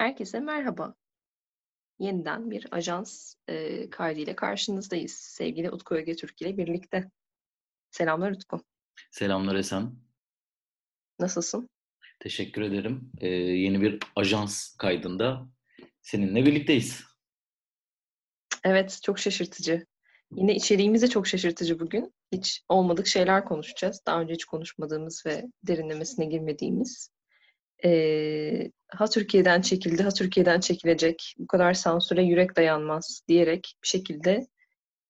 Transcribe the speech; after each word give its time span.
Herkese 0.00 0.40
merhaba. 0.40 0.94
Yeniden 1.98 2.50
bir 2.50 2.66
ajans 2.70 3.34
e, 3.48 3.90
kaydıyla 3.90 4.36
karşınızdayız. 4.36 5.12
Sevgili 5.12 5.70
Utku 5.70 5.94
Öge 5.94 6.16
Türk 6.16 6.42
ile 6.42 6.56
birlikte. 6.56 7.10
Selamlar 7.90 8.30
Utku. 8.30 8.64
Selamlar 9.10 9.54
Esen. 9.54 9.92
Nasılsın? 11.18 11.68
Teşekkür 12.20 12.62
ederim. 12.62 13.12
Ee, 13.18 13.28
yeni 13.28 13.80
bir 13.80 13.98
ajans 14.16 14.76
kaydında 14.76 15.46
seninle 16.02 16.46
birlikteyiz. 16.46 17.04
Evet, 18.64 19.00
çok 19.02 19.18
şaşırtıcı. 19.18 19.86
Yine 20.30 20.54
içeriğimiz 20.54 21.02
de 21.02 21.08
çok 21.08 21.26
şaşırtıcı 21.26 21.80
bugün. 21.80 22.14
Hiç 22.32 22.62
olmadık 22.68 23.06
şeyler 23.06 23.44
konuşacağız. 23.44 24.02
Daha 24.06 24.20
önce 24.20 24.34
hiç 24.34 24.44
konuşmadığımız 24.44 25.26
ve 25.26 25.44
derinlemesine 25.62 26.24
girmediğimiz. 26.24 27.10
Ee, 27.84 28.70
ha 28.88 29.06
Türkiye'den 29.06 29.60
çekildi, 29.60 30.02
ha 30.02 30.10
Türkiye'den 30.10 30.60
çekilecek. 30.60 31.34
Bu 31.38 31.46
kadar 31.46 31.74
sansüre 31.74 32.22
yürek 32.22 32.56
dayanmaz 32.56 33.22
diyerek 33.28 33.74
bir 33.82 33.88
şekilde 33.88 34.46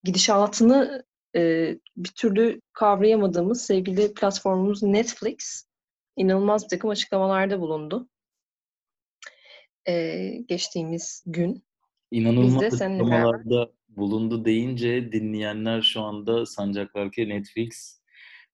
gidişatını 0.03 1.03
e, 1.35 1.75
bir 1.97 2.09
türlü 2.09 2.61
kavrayamadığımız 2.73 3.61
sevgili 3.61 4.13
platformumuz 4.13 4.83
Netflix 4.83 5.65
inanılmaz 6.17 6.63
bir 6.63 6.69
takım 6.69 6.89
açıklamalarda 6.89 7.59
bulundu. 7.59 8.09
Ee, 9.87 10.43
geçtiğimiz 10.47 11.23
gün. 11.25 11.63
İnanılmaz 12.11 12.63
açıklamalarda 12.63 13.71
bulundu 13.89 14.45
deyince 14.45 15.11
dinleyenler 15.11 15.81
şu 15.81 16.01
anda 16.01 16.45
sancaklar 16.45 17.11
ki 17.11 17.29
Netflix 17.29 18.00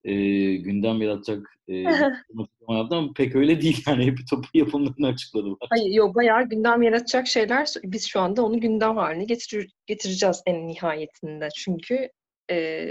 e, 0.08 0.14
gündem 0.56 1.02
yaratacak 1.02 1.58
e, 1.68 1.88
açıklama 1.88 2.78
yaptı 2.78 2.96
ama 2.96 3.14
pek 3.14 3.36
öyle 3.36 3.62
değil 3.62 3.84
yani 3.88 4.06
hep 4.12 4.18
topu 4.30 4.48
yapımlarını 4.54 5.08
açıkladılar. 5.08 5.68
Hayır 5.70 5.94
yok 5.94 6.16
bayağı 6.16 6.50
gündem 6.50 6.82
yaratacak 6.82 7.28
şeyler 7.28 7.68
biz 7.84 8.08
şu 8.08 8.20
anda 8.20 8.46
onu 8.46 8.60
gündem 8.60 8.98
haline 8.98 9.24
getir 9.24 9.72
getireceğiz 9.86 10.42
en 10.46 10.68
nihayetinde. 10.68 11.50
Çünkü 11.56 12.10
e, 12.52 12.88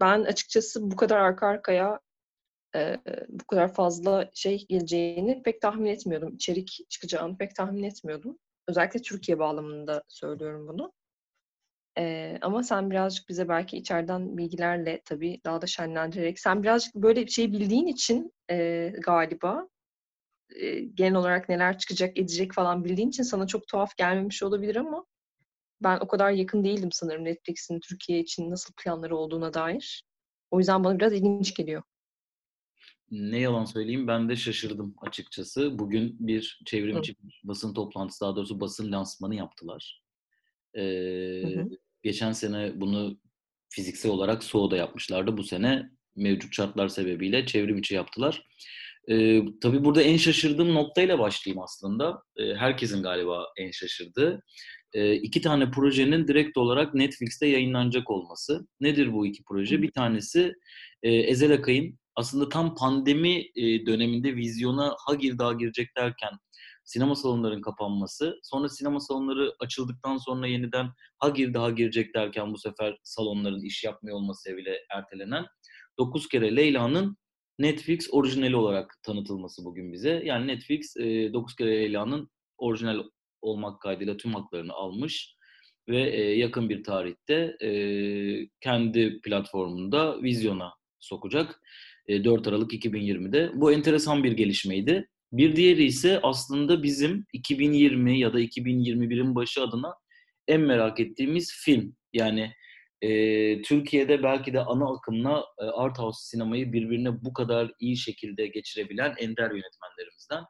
ben 0.00 0.20
açıkçası 0.24 0.90
bu 0.90 0.96
kadar 0.96 1.18
arka 1.18 1.46
arkaya 1.46 2.00
e, 2.76 2.96
bu 3.28 3.44
kadar 3.44 3.74
fazla 3.74 4.30
şey 4.34 4.66
geleceğini 4.68 5.42
pek 5.42 5.60
tahmin 5.60 5.90
etmiyordum. 5.90 6.34
İçerik 6.34 6.78
çıkacağını 6.88 7.38
pek 7.38 7.54
tahmin 7.54 7.82
etmiyordum. 7.82 8.38
Özellikle 8.68 9.02
Türkiye 9.02 9.38
bağlamında 9.38 10.02
söylüyorum 10.08 10.68
bunu. 10.68 10.92
Ee, 11.98 12.38
ama 12.42 12.62
sen 12.62 12.90
birazcık 12.90 13.28
bize 13.28 13.48
belki 13.48 13.76
içeriden 13.76 14.36
bilgilerle 14.36 15.02
tabii 15.04 15.40
daha 15.44 15.62
da 15.62 15.66
şenlendirerek, 15.66 16.38
sen 16.40 16.62
birazcık 16.62 16.94
böyle 16.94 17.26
bir 17.26 17.30
şey 17.30 17.52
bildiğin 17.52 17.86
için 17.86 18.32
e, 18.50 18.88
galiba 19.02 19.68
e, 20.56 20.80
genel 20.80 21.14
olarak 21.14 21.48
neler 21.48 21.78
çıkacak, 21.78 22.18
edecek 22.18 22.52
falan 22.52 22.84
bildiğin 22.84 23.08
için 23.08 23.22
sana 23.22 23.46
çok 23.46 23.68
tuhaf 23.68 23.96
gelmemiş 23.96 24.42
olabilir 24.42 24.76
ama 24.76 25.04
ben 25.82 25.98
o 26.00 26.08
kadar 26.08 26.30
yakın 26.30 26.64
değildim 26.64 26.92
sanırım 26.92 27.24
Netflix'in 27.24 27.80
Türkiye 27.80 28.20
için 28.20 28.50
nasıl 28.50 28.74
planları 28.84 29.16
olduğuna 29.16 29.54
dair. 29.54 30.04
O 30.50 30.58
yüzden 30.58 30.84
bana 30.84 30.98
biraz 30.98 31.12
ilginç 31.12 31.54
geliyor. 31.54 31.82
Ne 33.10 33.38
yalan 33.38 33.64
söyleyeyim 33.64 34.08
ben 34.08 34.28
de 34.28 34.36
şaşırdım 34.36 34.94
açıkçası. 35.00 35.78
Bugün 35.78 36.16
bir 36.20 36.60
çevrimiçi 36.66 37.16
basın 37.44 37.74
toplantısı 37.74 38.24
daha 38.24 38.36
doğrusu 38.36 38.60
basın 38.60 38.92
lansmanı 38.92 39.34
yaptılar. 39.34 40.02
Ee, 40.74 40.80
hı 41.42 41.60
hı. 41.60 41.68
Geçen 42.04 42.32
sene 42.32 42.72
bunu 42.80 43.18
fiziksel 43.68 44.12
olarak 44.12 44.44
Soğu'da 44.44 44.76
yapmışlardı. 44.76 45.36
Bu 45.36 45.42
sene 45.44 45.90
mevcut 46.16 46.54
şartlar 46.54 46.88
sebebiyle 46.88 47.46
çevrim 47.46 47.78
içi 47.78 47.94
yaptılar. 47.94 48.42
Ee, 49.10 49.40
tabii 49.60 49.84
burada 49.84 50.02
en 50.02 50.16
şaşırdığım 50.16 50.74
noktayla 50.74 51.18
başlayayım 51.18 51.62
aslında. 51.62 52.22
Ee, 52.36 52.54
herkesin 52.54 53.02
galiba 53.02 53.46
en 53.58 53.70
şaşırdığı. 53.70 54.42
Ee, 54.92 55.14
iki 55.14 55.40
tane 55.40 55.70
projenin 55.70 56.28
direkt 56.28 56.56
olarak 56.56 56.94
Netflix'te 56.94 57.46
yayınlanacak 57.46 58.10
olması. 58.10 58.66
Nedir 58.80 59.12
bu 59.12 59.26
iki 59.26 59.42
proje? 59.44 59.82
Bir 59.82 59.90
tanesi 59.92 60.54
e, 61.02 61.12
Ezel 61.12 61.52
Akay'ın 61.52 61.98
aslında 62.16 62.48
tam 62.48 62.74
pandemi 62.74 63.44
e, 63.56 63.86
döneminde 63.86 64.36
vizyona 64.36 64.96
ha 65.06 65.14
girdi 65.14 65.42
ha 65.42 65.52
girecek 65.52 65.88
derken 65.96 66.32
sinema 66.84 67.14
salonlarının 67.14 67.62
kapanması, 67.62 68.40
sonra 68.42 68.68
sinema 68.68 69.00
salonları 69.00 69.54
açıldıktan 69.60 70.16
sonra 70.16 70.46
yeniden 70.46 70.86
ha 71.18 71.28
girdi 71.28 71.58
ha 71.58 71.70
girecek 71.70 72.14
derken 72.14 72.52
bu 72.52 72.58
sefer 72.58 72.98
salonların 73.02 73.64
iş 73.64 73.84
yapmıyor 73.84 74.16
olması 74.16 74.56
bile 74.56 74.78
ertelenen 74.90 75.46
9 75.98 76.28
kere 76.28 76.56
Leyla'nın 76.56 77.16
Netflix 77.58 78.08
orijinali 78.12 78.56
olarak 78.56 78.94
tanıtılması 79.02 79.64
bugün 79.64 79.92
bize. 79.92 80.22
Yani 80.24 80.46
Netflix 80.46 80.96
9 80.96 81.56
kere 81.56 81.70
Leyla'nın 81.70 82.30
orijinal 82.58 83.04
olmak 83.42 83.80
kaydıyla 83.80 84.16
tüm 84.16 84.34
haklarını 84.34 84.72
almış 84.72 85.36
ve 85.88 86.00
yakın 86.20 86.68
bir 86.68 86.84
tarihte 86.84 87.56
kendi 88.60 89.20
platformunda 89.20 90.22
vizyona 90.22 90.72
sokacak. 91.00 91.60
4 92.08 92.46
Aralık 92.48 92.72
2020'de. 92.72 93.50
Bu 93.54 93.72
enteresan 93.72 94.24
bir 94.24 94.32
gelişmeydi. 94.32 95.08
Bir 95.36 95.56
diğeri 95.56 95.84
ise 95.84 96.20
aslında 96.22 96.82
bizim 96.82 97.26
2020 97.32 98.18
ya 98.18 98.32
da 98.32 98.40
2021'in 98.40 99.34
başı 99.34 99.62
adına 99.62 99.94
en 100.48 100.60
merak 100.60 101.00
ettiğimiz 101.00 101.52
film. 101.64 101.96
Yani 102.12 102.52
e, 103.02 103.62
Türkiye'de 103.62 104.22
belki 104.22 104.52
de 104.52 104.60
ana 104.60 104.94
akımla 104.96 105.44
e, 105.58 105.64
art 105.64 105.98
house 105.98 106.18
sinemayı 106.22 106.72
birbirine 106.72 107.24
bu 107.24 107.32
kadar 107.32 107.72
iyi 107.80 107.96
şekilde 107.96 108.46
geçirebilen 108.46 109.14
ender 109.18 109.50
yönetmenlerimizden 109.50 110.44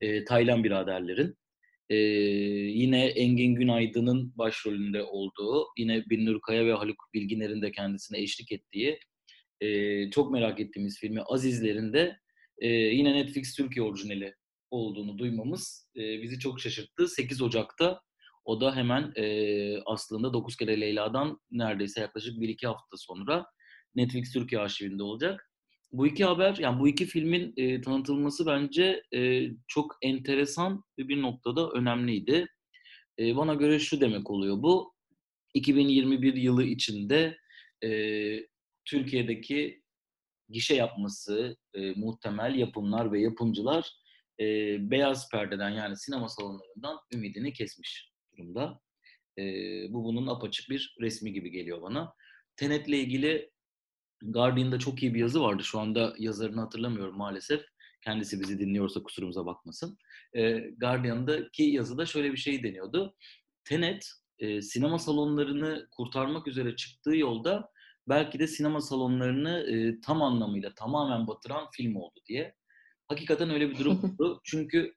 e, 0.00 0.24
Taylan 0.24 0.64
biraderlerin. 0.64 1.34
E, 1.90 1.96
yine 1.96 3.06
Engin 3.06 3.54
Günaydın'ın 3.54 4.32
başrolünde 4.38 5.02
olduğu, 5.02 5.66
yine 5.78 6.04
Binnur 6.10 6.40
Kaya 6.40 6.66
ve 6.66 6.72
Haluk 6.72 7.04
Bilginer'in 7.14 7.62
de 7.62 7.70
kendisine 7.72 8.18
eşlik 8.18 8.52
ettiği 8.52 8.98
e, 9.60 10.10
çok 10.10 10.32
merak 10.32 10.60
ettiğimiz 10.60 10.98
filmi 11.00 11.22
Azizler'in 11.22 11.92
de 11.92 12.16
e, 12.58 12.68
yine 12.68 13.14
Netflix 13.14 13.54
Türkiye 13.54 13.86
orijinali 13.86 14.34
olduğunu 14.70 15.18
duymamız 15.18 15.90
e, 15.96 16.22
bizi 16.22 16.38
çok 16.38 16.60
şaşırttı. 16.60 17.08
8 17.08 17.42
Ocak'ta 17.42 18.00
o 18.44 18.60
da 18.60 18.76
hemen 18.76 19.12
e, 19.16 19.78
aslında 19.86 20.32
9 20.32 20.56
kere 20.56 20.80
Leyla'dan 20.80 21.40
neredeyse 21.50 22.00
yaklaşık 22.00 22.38
1-2 22.38 22.66
hafta 22.66 22.96
sonra 22.96 23.46
Netflix 23.94 24.32
Türkiye 24.32 24.60
arşivinde 24.60 25.02
olacak. 25.02 25.50
Bu 25.92 26.06
iki 26.06 26.24
haber, 26.24 26.56
yani 26.56 26.80
bu 26.80 26.88
iki 26.88 27.06
filmin 27.06 27.52
e, 27.56 27.80
tanıtılması 27.80 28.46
bence 28.46 29.02
e, 29.14 29.48
çok 29.68 29.96
enteresan 30.02 30.84
ve 30.98 31.08
bir 31.08 31.22
noktada 31.22 31.70
önemliydi. 31.70 32.46
E, 33.18 33.36
bana 33.36 33.54
göre 33.54 33.78
şu 33.78 34.00
demek 34.00 34.30
oluyor 34.30 34.62
bu, 34.62 34.92
2021 35.54 36.34
yılı 36.34 36.64
içinde 36.64 37.38
e, 37.84 37.90
Türkiye'deki 38.84 39.82
gişe 40.48 40.74
yapması 40.74 41.56
e, 41.74 41.92
muhtemel 41.92 42.54
yapımlar 42.54 43.12
ve 43.12 43.20
yapımcılar 43.20 43.92
e, 44.40 44.44
beyaz 44.90 45.30
perdeden 45.30 45.70
yani 45.70 45.96
sinema 45.96 46.28
salonlarından 46.28 46.98
ümidini 47.14 47.52
kesmiş 47.52 48.12
durumda. 48.32 48.80
E, 49.38 49.42
bu 49.92 50.04
bunun 50.04 50.26
apaçık 50.26 50.70
bir 50.70 50.96
resmi 51.00 51.32
gibi 51.32 51.50
geliyor 51.50 51.82
bana. 51.82 52.14
Tenet'le 52.56 52.88
ilgili 52.88 53.50
Guardian'da 54.22 54.78
çok 54.78 55.02
iyi 55.02 55.14
bir 55.14 55.20
yazı 55.20 55.40
vardı. 55.40 55.64
Şu 55.64 55.80
anda 55.80 56.14
yazarını 56.18 56.60
hatırlamıyorum 56.60 57.16
maalesef. 57.16 57.64
Kendisi 58.04 58.40
bizi 58.40 58.58
dinliyorsa 58.58 59.02
kusurumuza 59.02 59.46
bakmasın. 59.46 59.98
E, 60.32 60.58
Guardian'daki 60.58 61.62
yazıda 61.62 62.06
şöyle 62.06 62.32
bir 62.32 62.36
şey 62.36 62.62
deniyordu. 62.62 63.16
Tenet 63.64 64.10
e, 64.38 64.62
sinema 64.62 64.98
salonlarını 64.98 65.88
kurtarmak 65.90 66.48
üzere 66.48 66.76
çıktığı 66.76 67.16
yolda 67.16 67.70
belki 68.08 68.38
de 68.38 68.46
sinema 68.46 68.80
salonlarını 68.80 69.60
e, 69.60 70.00
tam 70.00 70.22
anlamıyla 70.22 70.74
tamamen 70.74 71.26
batıran 71.26 71.70
film 71.72 71.96
oldu 71.96 72.20
diye. 72.28 72.54
Hakikaten 73.08 73.50
öyle 73.50 73.70
bir 73.70 73.78
durum 73.78 74.00
oldu. 74.04 74.40
Çünkü 74.44 74.94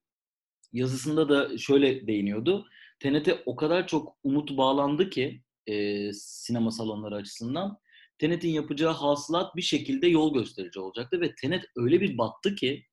yazısında 0.74 1.30
da 1.30 1.58
şöyle 1.58 2.08
değiniyordu. 2.08 2.68
TNT 3.00 3.28
o 3.46 3.56
kadar 3.56 3.88
çok 3.88 4.18
umut 4.24 4.58
bağlandı 4.58 5.10
ki 5.10 5.44
e, 5.68 6.14
sinema 6.14 6.72
salonları 6.72 7.16
açısından 7.16 7.78
TNT'in 8.20 8.50
yapacağı 8.50 8.94
hasılat 8.94 9.56
bir 9.56 9.62
şekilde 9.62 10.08
yol 10.08 10.34
gösterici 10.34 10.80
olacaktı 10.80 11.22
ve 11.22 11.36
TNT 11.36 11.64
öyle 11.76 12.02
bir 12.02 12.18
battı 12.18 12.56
ki 12.56 12.86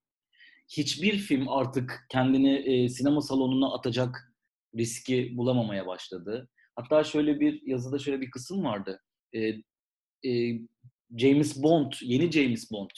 hiçbir 0.69 1.19
film 1.19 1.49
artık 1.49 2.07
kendini 2.11 2.55
e, 2.55 2.89
sinema 2.89 3.21
salonuna 3.21 3.75
atacak 3.75 4.35
riski 4.77 5.37
bulamamaya 5.37 5.87
başladı. 5.87 6.49
Hatta 6.77 7.05
şöyle 7.05 7.41
bir 7.41 7.62
yazıda 7.67 7.99
şöyle 7.99 8.21
bir 8.21 8.31
kısım 8.31 8.65
vardı. 8.65 9.01
E, 9.35 9.53
e, 10.28 10.61
James 11.17 11.62
Bond, 11.62 11.93
yeni 12.02 12.32
James 12.32 12.70
Bond 12.70 12.90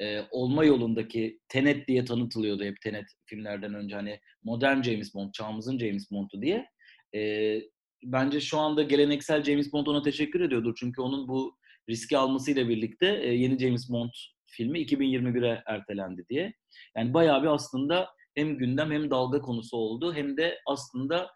e, 0.00 0.20
olma 0.30 0.64
yolundaki 0.64 1.40
Tenet 1.48 1.88
diye 1.88 2.04
tanıtılıyordu 2.04 2.64
hep 2.64 2.80
Tenet 2.80 3.06
filmlerden 3.26 3.74
önce 3.74 3.94
hani 3.94 4.20
modern 4.42 4.82
James 4.82 5.14
Bond, 5.14 5.32
çağımızın 5.32 5.78
James 5.78 6.10
Bond'u 6.10 6.42
diye. 6.42 6.66
E, 7.14 7.60
bence 8.04 8.40
şu 8.40 8.58
anda 8.58 8.82
geleneksel 8.82 9.44
James 9.44 9.72
Bond 9.72 9.86
ona 9.86 10.02
teşekkür 10.02 10.40
ediyordur 10.40 10.74
çünkü 10.80 11.00
onun 11.00 11.28
bu 11.28 11.56
riski 11.88 12.18
almasıyla 12.18 12.68
birlikte 12.68 13.20
e, 13.22 13.34
yeni 13.34 13.58
James 13.58 13.90
Bond 13.90 14.10
filmi 14.46 14.78
2021'e 14.78 15.62
ertelendi 15.66 16.24
diye. 16.30 16.54
Yani 16.96 17.14
bayağı 17.14 17.42
bir 17.42 17.48
aslında 17.48 18.08
hem 18.34 18.58
gündem 18.58 18.90
hem 18.90 19.10
dalga 19.10 19.40
konusu 19.40 19.76
oldu 19.76 20.14
hem 20.14 20.36
de 20.36 20.58
aslında 20.66 21.30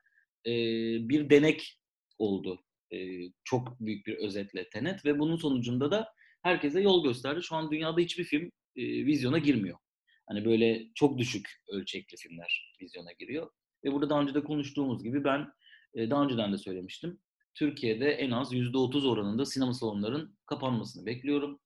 e, 0.47 0.53
bir 1.09 1.31
denek 1.31 1.79
oldu. 2.19 2.65
Çok 3.45 3.81
büyük 3.81 4.07
bir 4.07 4.17
özetle 4.17 4.69
Tenet 4.69 5.05
ve 5.05 5.19
bunun 5.19 5.37
sonucunda 5.37 5.91
da 5.91 6.09
herkese 6.43 6.81
yol 6.81 7.05
gösterdi. 7.05 7.43
Şu 7.43 7.57
an 7.57 7.71
dünyada 7.71 8.01
hiçbir 8.01 8.25
film 8.25 8.51
vizyona 8.77 9.39
girmiyor. 9.39 9.79
Hani 10.27 10.45
böyle 10.45 10.87
çok 10.95 11.19
düşük 11.19 11.49
ölçekli 11.69 12.17
filmler 12.17 12.75
vizyona 12.83 13.13
giriyor. 13.13 13.51
Ve 13.85 13.93
burada 13.93 14.11
daha 14.11 14.21
önce 14.21 14.35
de 14.35 14.45
konuştuğumuz 14.45 15.03
gibi 15.03 15.25
ben 15.25 15.53
daha 15.97 16.25
önceden 16.25 16.53
de 16.53 16.59
söylemiştim. 16.59 17.21
Türkiye'de 17.55 18.11
en 18.11 18.31
az 18.31 18.53
%30 18.53 19.09
oranında 19.09 19.47
sinema 19.47 19.75
salonların 19.75 20.39
kapanmasını 20.47 21.07
bekliyorum. 21.07 21.61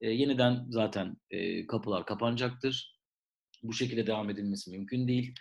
E, 0.00 0.10
yeniden 0.10 0.66
zaten 0.68 1.16
e, 1.30 1.66
kapılar 1.66 2.06
kapanacaktır. 2.06 2.98
Bu 3.62 3.72
şekilde 3.72 4.06
devam 4.06 4.30
edilmesi 4.30 4.70
mümkün 4.70 5.08
değil. 5.08 5.34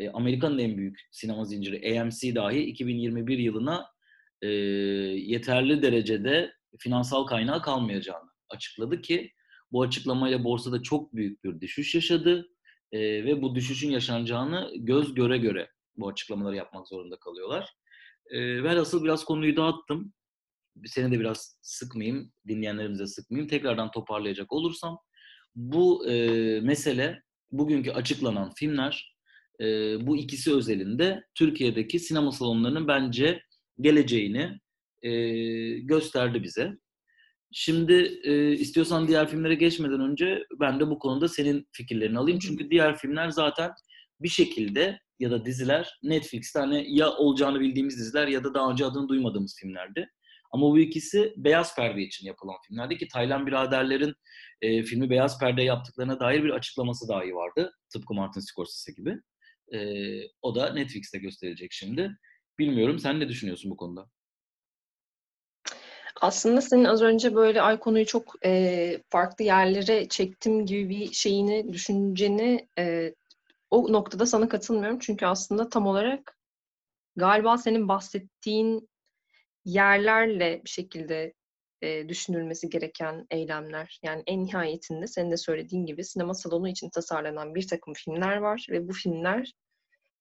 E, 0.00 0.10
Amerika'nın 0.10 0.58
en 0.58 0.76
büyük 0.76 1.00
sinema 1.10 1.44
zinciri 1.44 2.00
AMC 2.00 2.34
dahi 2.34 2.60
2021 2.60 3.38
yılına 3.38 3.86
e, 4.42 4.48
yeterli 4.48 5.82
derecede 5.82 6.52
finansal 6.78 7.24
kaynağı 7.24 7.62
kalmayacağını 7.62 8.30
açıkladı 8.48 9.02
ki 9.02 9.32
bu 9.72 9.82
açıklamayla 9.82 10.44
borsada 10.44 10.82
çok 10.82 11.14
büyük 11.14 11.44
bir 11.44 11.60
düşüş 11.60 11.94
yaşadı 11.94 12.48
e, 12.92 13.00
ve 13.00 13.42
bu 13.42 13.54
düşüşün 13.54 13.90
yaşanacağını 13.90 14.72
göz 14.76 15.14
göre 15.14 15.38
göre 15.38 15.70
bu 15.96 16.08
açıklamaları 16.08 16.56
yapmak 16.56 16.88
zorunda 16.88 17.16
kalıyorlar. 17.18 17.74
E, 18.30 18.62
velhasıl 18.62 19.04
biraz 19.04 19.24
konuyu 19.24 19.56
dağıttım. 19.56 20.12
Seni 20.84 21.12
de 21.12 21.20
biraz 21.20 21.58
sıkmayayım, 21.62 22.32
dinleyenlerimize 22.48 23.06
sıkmayayım. 23.06 23.48
Tekrardan 23.48 23.90
toparlayacak 23.90 24.52
olursam 24.52 24.98
bu 25.54 26.08
e, 26.10 26.60
mesele 26.60 27.22
bugünkü 27.50 27.90
açıklanan 27.90 28.52
filmler 28.56 29.16
e, 29.60 29.66
bu 30.06 30.16
ikisi 30.16 30.54
özelinde 30.54 31.24
Türkiye'deki 31.34 31.98
sinema 31.98 32.32
salonlarının 32.32 32.88
bence 32.88 33.42
geleceğini 33.80 34.58
e, 35.02 35.10
gösterdi 35.78 36.42
bize. 36.42 36.72
Şimdi 37.52 38.20
e, 38.24 38.52
istiyorsan 38.52 39.08
diğer 39.08 39.28
filmlere 39.28 39.54
geçmeden 39.54 40.00
önce 40.00 40.44
ben 40.60 40.80
de 40.80 40.90
bu 40.90 40.98
konuda 40.98 41.28
senin 41.28 41.68
fikirlerini 41.72 42.18
alayım. 42.18 42.38
Çünkü 42.38 42.70
diğer 42.70 42.96
filmler 42.98 43.28
zaten 43.28 43.70
bir 44.20 44.28
şekilde 44.28 44.98
ya 45.18 45.30
da 45.30 45.44
diziler 45.44 45.98
Netflix'te 46.02 46.58
hani 46.58 46.96
ya 46.98 47.10
olacağını 47.10 47.60
bildiğimiz 47.60 47.98
diziler 47.98 48.28
ya 48.28 48.44
da 48.44 48.54
daha 48.54 48.70
önce 48.70 48.84
adını 48.84 49.08
duymadığımız 49.08 49.56
filmlerdi. 49.60 50.08
Ama 50.52 50.70
bu 50.70 50.78
ikisi 50.78 51.34
beyaz 51.36 51.76
perde 51.76 52.02
için 52.02 52.26
yapılan 52.26 52.56
filmlerdi 52.68 52.98
ki 52.98 53.08
Taylan 53.08 53.46
biraderlerin 53.46 54.14
e, 54.62 54.82
filmi 54.82 55.10
beyaz 55.10 55.38
perde 55.38 55.62
yaptıklarına 55.62 56.20
dair 56.20 56.44
bir 56.44 56.50
açıklaması 56.50 57.08
dahi 57.08 57.34
vardı. 57.34 57.72
Tıpkı 57.92 58.14
Martin 58.14 58.40
Scorsese 58.40 58.92
gibi. 58.92 59.16
E, 59.74 59.78
o 60.42 60.54
da 60.54 60.72
Netflix'te 60.72 61.18
gösterecek 61.18 61.72
şimdi. 61.72 62.16
Bilmiyorum 62.58 62.98
sen 62.98 63.20
ne 63.20 63.28
düşünüyorsun 63.28 63.70
bu 63.70 63.76
konuda? 63.76 64.08
Aslında 66.20 66.60
senin 66.60 66.84
az 66.84 67.02
önce 67.02 67.34
böyle 67.34 67.62
ay 67.62 67.78
konuyu 67.78 68.06
çok 68.06 68.34
e, 68.44 69.02
farklı 69.10 69.44
yerlere 69.44 70.08
çektim 70.08 70.66
gibi 70.66 70.88
bir 70.88 71.12
şeyini, 71.12 71.72
düşünceni 71.72 72.68
e, 72.78 73.14
o 73.70 73.92
noktada 73.92 74.26
sana 74.26 74.48
katılmıyorum. 74.48 74.98
Çünkü 74.98 75.26
aslında 75.26 75.68
tam 75.68 75.86
olarak 75.86 76.38
galiba 77.16 77.58
senin 77.58 77.88
bahsettiğin 77.88 78.88
yerlerle 79.64 80.62
bir 80.64 80.70
şekilde 80.70 81.32
e, 81.82 82.08
düşünülmesi 82.08 82.70
gereken 82.70 83.26
eylemler. 83.30 84.00
Yani 84.02 84.22
en 84.26 84.44
nihayetinde 84.44 85.06
senin 85.06 85.30
de 85.30 85.36
söylediğin 85.36 85.86
gibi 85.86 86.04
sinema 86.04 86.34
salonu 86.34 86.68
için 86.68 86.90
tasarlanan 86.90 87.54
bir 87.54 87.68
takım 87.68 87.94
filmler 87.94 88.36
var 88.36 88.66
ve 88.70 88.88
bu 88.88 88.92
filmler 88.92 89.52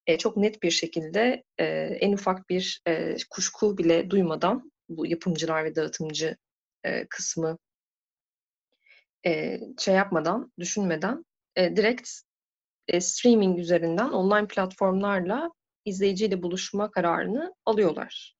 e, 0.07 0.17
çok 0.17 0.37
net 0.37 0.63
bir 0.63 0.71
şekilde 0.71 1.43
e, 1.57 1.65
en 2.01 2.13
ufak 2.13 2.49
bir 2.49 2.81
e, 2.87 3.15
kuşku 3.29 3.77
bile 3.77 4.09
duymadan 4.09 4.71
bu 4.89 5.07
yapımcılar 5.07 5.65
ve 5.65 5.75
dağıtımcı 5.75 6.37
e, 6.83 7.07
kısmı 7.07 7.57
e, 9.25 9.59
şey 9.79 9.95
yapmadan, 9.95 10.51
düşünmeden 10.59 11.25
e, 11.55 11.75
direkt 11.75 12.09
e, 12.87 13.01
streaming 13.01 13.59
üzerinden 13.59 14.09
online 14.09 14.47
platformlarla 14.47 15.51
izleyiciyle 15.85 16.43
buluşma 16.43 16.91
kararını 16.91 17.55
alıyorlar. 17.65 18.35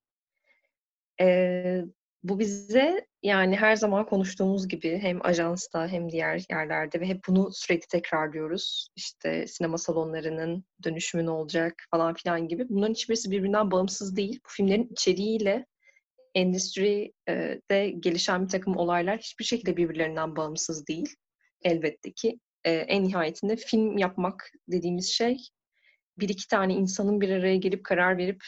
E, 1.20 1.84
bu 2.22 2.38
bize 2.38 3.06
yani 3.22 3.56
her 3.56 3.76
zaman 3.76 4.06
konuştuğumuz 4.06 4.68
gibi 4.68 4.98
hem 4.98 5.26
ajansta 5.26 5.88
hem 5.88 6.12
diğer 6.12 6.44
yerlerde 6.50 7.00
ve 7.00 7.06
hep 7.06 7.20
bunu 7.28 7.50
sürekli 7.52 7.86
tekrarlıyoruz. 7.86 8.88
İşte 8.96 9.46
sinema 9.46 9.78
salonlarının 9.78 10.64
dönüşümü 10.84 11.26
ne 11.26 11.30
olacak 11.30 11.74
falan 11.90 12.14
filan 12.14 12.48
gibi. 12.48 12.68
Bunların 12.68 12.94
hiçbirisi 12.94 13.30
birbirinden 13.30 13.70
bağımsız 13.70 14.16
değil. 14.16 14.40
Bu 14.44 14.48
filmlerin 14.48 14.88
içeriğiyle 14.92 15.66
endüstride 16.34 17.90
gelişen 17.90 18.44
bir 18.44 18.48
takım 18.48 18.76
olaylar 18.76 19.18
hiçbir 19.18 19.44
şekilde 19.44 19.76
birbirlerinden 19.76 20.36
bağımsız 20.36 20.86
değil. 20.86 21.14
Elbette 21.62 22.12
ki 22.12 22.38
e, 22.64 22.72
en 22.72 23.04
nihayetinde 23.04 23.56
film 23.56 23.98
yapmak 23.98 24.50
dediğimiz 24.68 25.12
şey 25.12 25.38
bir 26.18 26.28
iki 26.28 26.48
tane 26.48 26.74
insanın 26.74 27.20
bir 27.20 27.30
araya 27.30 27.56
gelip 27.56 27.84
karar 27.84 28.18
verip 28.18 28.44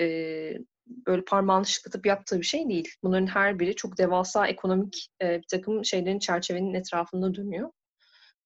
e, 0.00 0.58
böyle 1.06 1.24
parmağını 1.24 1.66
şıklatıp 1.66 2.06
yaptığı 2.06 2.38
bir 2.38 2.46
şey 2.46 2.68
değil. 2.68 2.88
Bunların 3.02 3.26
her 3.26 3.58
biri 3.58 3.76
çok 3.76 3.98
devasa 3.98 4.46
ekonomik 4.46 5.08
e, 5.22 5.38
bir 5.38 5.46
takım 5.50 5.84
şeylerin 5.84 6.18
çerçevenin 6.18 6.74
etrafında 6.74 7.34
dönüyor. 7.34 7.70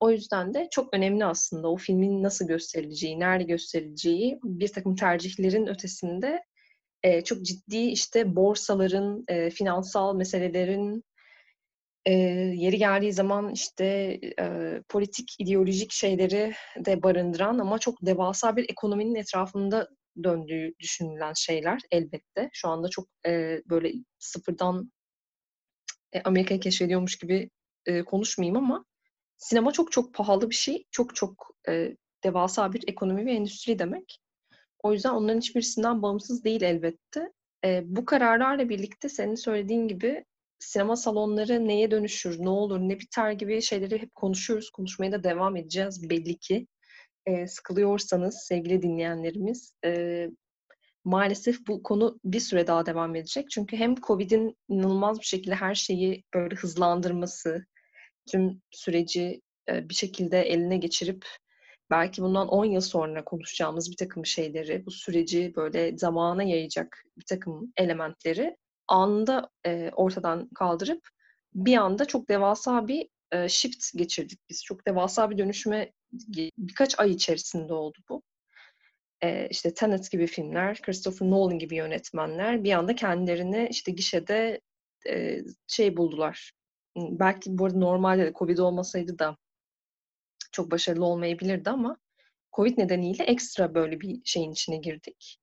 O 0.01 0.11
yüzden 0.11 0.55
de 0.55 0.69
çok 0.71 0.95
önemli 0.95 1.25
aslında 1.25 1.69
o 1.71 1.77
filmin 1.77 2.23
nasıl 2.23 2.47
gösterileceği, 2.47 3.21
nerede 3.21 3.45
gösterileceği 3.45 4.39
bir 4.45 4.69
takım 4.69 4.97
tercihlerin 4.97 5.67
ötesinde 5.67 6.43
e, 7.03 7.25
çok 7.25 7.43
ciddi 7.43 7.79
işte 7.79 8.37
borsaların, 8.37 9.25
e, 9.29 9.51
finansal 9.51 10.17
meselelerin 10.17 11.05
e, 12.07 12.13
yeri 12.55 12.79
geldiği 12.79 13.13
zaman 13.13 13.51
işte 13.53 13.85
e, 14.41 14.75
politik, 14.89 15.35
ideolojik 15.39 15.93
şeyleri 15.93 16.55
de 16.79 17.03
barındıran 17.03 17.59
ama 17.59 17.79
çok 17.79 18.07
devasa 18.07 18.57
bir 18.57 18.71
ekonominin 18.71 19.15
etrafında 19.15 19.89
döndüğü 20.25 20.75
düşünülen 20.81 21.33
şeyler 21.33 21.81
elbette. 21.91 22.51
Şu 22.53 22.69
anda 22.69 22.89
çok 22.89 23.09
e, 23.27 23.63
böyle 23.71 23.93
sıfırdan 24.19 24.93
e, 26.13 26.23
Amerika'yı 26.23 26.61
keşfediyormuş 26.61 27.19
gibi 27.19 27.51
e, 27.87 28.03
konuşmayayım 28.03 28.57
ama 28.57 28.85
sinema 29.37 29.73
çok 29.73 29.93
çok 29.93 30.15
pahalı 30.15 30.51
bir 30.51 30.55
şey. 30.55 30.85
Çok 30.91 31.17
çok 31.17 31.49
e, 31.69 31.97
devasa 32.25 32.73
bir 32.73 32.85
ekonomi 32.89 33.27
ve 33.27 33.33
endüstri 33.33 33.79
demek. 33.79 34.19
O 34.83 34.93
yüzden 34.93 35.11
onların 35.11 35.41
hiçbirisinden 35.41 36.03
bağımsız 36.03 36.45
değil 36.45 36.63
elbette. 36.63 37.33
E, 37.65 37.83
bu 37.85 38.05
kararlarla 38.05 38.69
birlikte 38.69 39.09
senin 39.09 39.35
söylediğin 39.35 39.89
gibi 39.89 40.25
sinema 40.59 40.97
salonları 40.97 41.69
neye 41.69 41.91
dönüşür, 41.91 42.39
ne 42.39 42.49
olur, 42.49 42.79
ne 42.81 43.01
biter 43.01 43.33
gibi 43.33 43.63
şeyleri 43.63 44.03
hep 44.03 44.15
konuşuyoruz. 44.15 44.71
Konuşmaya 44.71 45.13
da 45.13 45.25
devam 45.25 45.57
edeceğiz 45.57 46.11
belli 46.11 46.39
ki. 46.39 46.67
E, 47.27 47.47
sıkılıyorsanız 47.47 48.35
sevgili 48.35 48.83
dinleyenlerimiz 48.83 49.73
e, 49.85 50.27
maalesef 51.05 51.67
bu 51.67 51.83
konu 51.83 52.21
bir 52.25 52.41
süre 52.41 52.67
daha 52.67 52.87
devam 52.87 53.17
edecek. 53.17 53.51
Çünkü 53.51 53.77
hem 53.77 53.95
Covid'in 53.95 54.57
inanılmaz 54.69 55.21
bir 55.21 55.25
şekilde 55.25 55.55
her 55.55 55.75
şeyi 55.75 56.25
böyle 56.35 56.55
hızlandırması, 56.55 57.67
tüm 58.31 58.63
süreci 58.71 59.41
e, 59.69 59.89
bir 59.89 59.95
şekilde 59.95 60.43
eline 60.43 60.77
geçirip 60.77 61.27
belki 61.91 62.23
bundan 62.23 62.49
10 62.49 62.65
yıl 62.65 62.81
sonra 62.81 63.25
konuşacağımız 63.25 63.91
bir 63.91 63.97
takım 63.97 64.27
şeyleri, 64.27 64.87
bu 64.87 64.91
süreci 64.91 65.53
böyle 65.57 65.99
zamana 65.99 66.43
yayacak 66.43 67.03
bir 67.19 67.25
takım 67.25 67.73
elementleri 67.77 68.57
anında 68.89 69.51
e, 69.67 69.91
ortadan 69.97 70.49
kaldırıp 70.55 71.09
bir 71.55 71.77
anda 71.77 72.05
çok 72.05 72.29
devasa 72.29 72.89
bir 72.89 73.09
e, 73.33 73.49
shift 73.49 73.97
geçirdik 73.97 74.41
biz. 74.49 74.65
Çok 74.65 74.87
devasa 74.87 75.31
bir 75.31 75.39
dönüşüme 75.39 75.93
birkaç 76.59 77.01
ay 77.01 77.11
içerisinde 77.11 77.73
oldu 77.73 77.99
bu. 78.09 78.23
E, 79.23 79.49
işte 79.51 79.75
Tenet 79.75 80.11
gibi 80.11 80.27
filmler, 80.27 80.83
Christopher 80.83 81.31
Nolan 81.31 81.59
gibi 81.59 81.77
yönetmenler 81.77 82.65
bir 82.65 82.73
anda 82.73 82.95
kendilerini 82.95 83.69
işte 83.71 83.93
gişede 83.93 84.61
e, 85.09 85.39
şey 85.67 85.97
buldular. 85.97 86.53
Belki 86.97 87.59
bu 87.59 87.65
arada 87.65 87.79
normalde 87.79 88.27
de 88.27 88.33
Covid 88.33 88.59
olmasaydı 88.59 89.19
da 89.19 89.37
çok 90.53 90.71
başarılı 90.71 91.05
olmayabilirdi 91.05 91.71
ama 91.71 91.97
Covid 92.53 92.79
nedeniyle 92.79 93.25
ekstra 93.25 93.75
böyle 93.75 94.01
bir 94.01 94.21
şeyin 94.25 94.53
içine 94.53 94.77
girdik. 94.77 95.39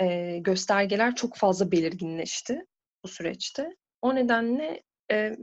E, 0.00 0.38
göstergeler 0.38 1.14
çok 1.14 1.36
fazla 1.36 1.72
belirginleşti 1.72 2.66
bu 3.04 3.08
süreçte. 3.08 3.76
O 4.02 4.14
nedenle 4.14 4.82
e, 5.12 5.36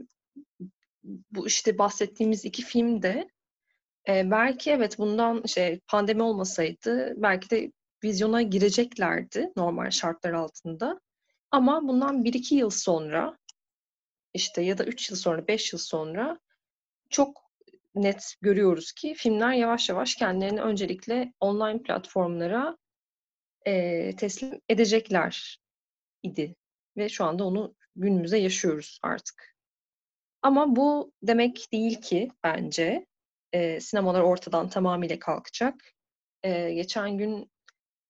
bu 1.30 1.46
işte 1.46 1.78
bahsettiğimiz 1.78 2.44
iki 2.44 2.62
film 2.62 3.02
de 3.02 3.28
e, 4.08 4.30
belki 4.30 4.70
evet 4.70 4.98
bundan 4.98 5.42
şey 5.46 5.80
pandemi 5.88 6.22
olmasaydı 6.22 7.14
belki 7.16 7.50
de 7.50 7.72
vizyona 8.04 8.42
gireceklerdi 8.42 9.52
normal 9.56 9.90
şartlar 9.90 10.32
altında. 10.32 11.00
Ama 11.50 11.88
bundan 11.88 12.24
bir 12.24 12.34
iki 12.34 12.54
yıl 12.54 12.70
sonra 12.70 13.38
işte 14.34 14.62
ya 14.62 14.78
da 14.78 14.84
üç 14.84 15.10
yıl 15.10 15.16
sonra, 15.16 15.48
beş 15.48 15.72
yıl 15.72 15.80
sonra 15.80 16.38
çok 17.10 17.48
net 17.94 18.34
görüyoruz 18.40 18.92
ki 18.92 19.14
filmler 19.14 19.52
yavaş 19.52 19.88
yavaş 19.88 20.14
kendilerini 20.14 20.60
öncelikle 20.60 21.32
online 21.40 21.82
platformlara 21.82 22.76
e, 23.66 24.16
teslim 24.16 24.60
edecekler 24.68 25.60
idi. 26.22 26.56
Ve 26.96 27.08
şu 27.08 27.24
anda 27.24 27.44
onu 27.44 27.74
günümüze 27.96 28.38
yaşıyoruz 28.38 28.98
artık. 29.02 29.57
Ama 30.42 30.76
bu 30.76 31.12
demek 31.22 31.72
değil 31.72 32.00
ki 32.00 32.28
bence 32.44 33.06
e, 33.52 33.80
sinemalar 33.80 34.20
ortadan 34.20 34.68
tamamıyla 34.68 35.18
kalkacak. 35.18 35.74
E, 36.42 36.72
geçen 36.72 37.18
gün 37.18 37.50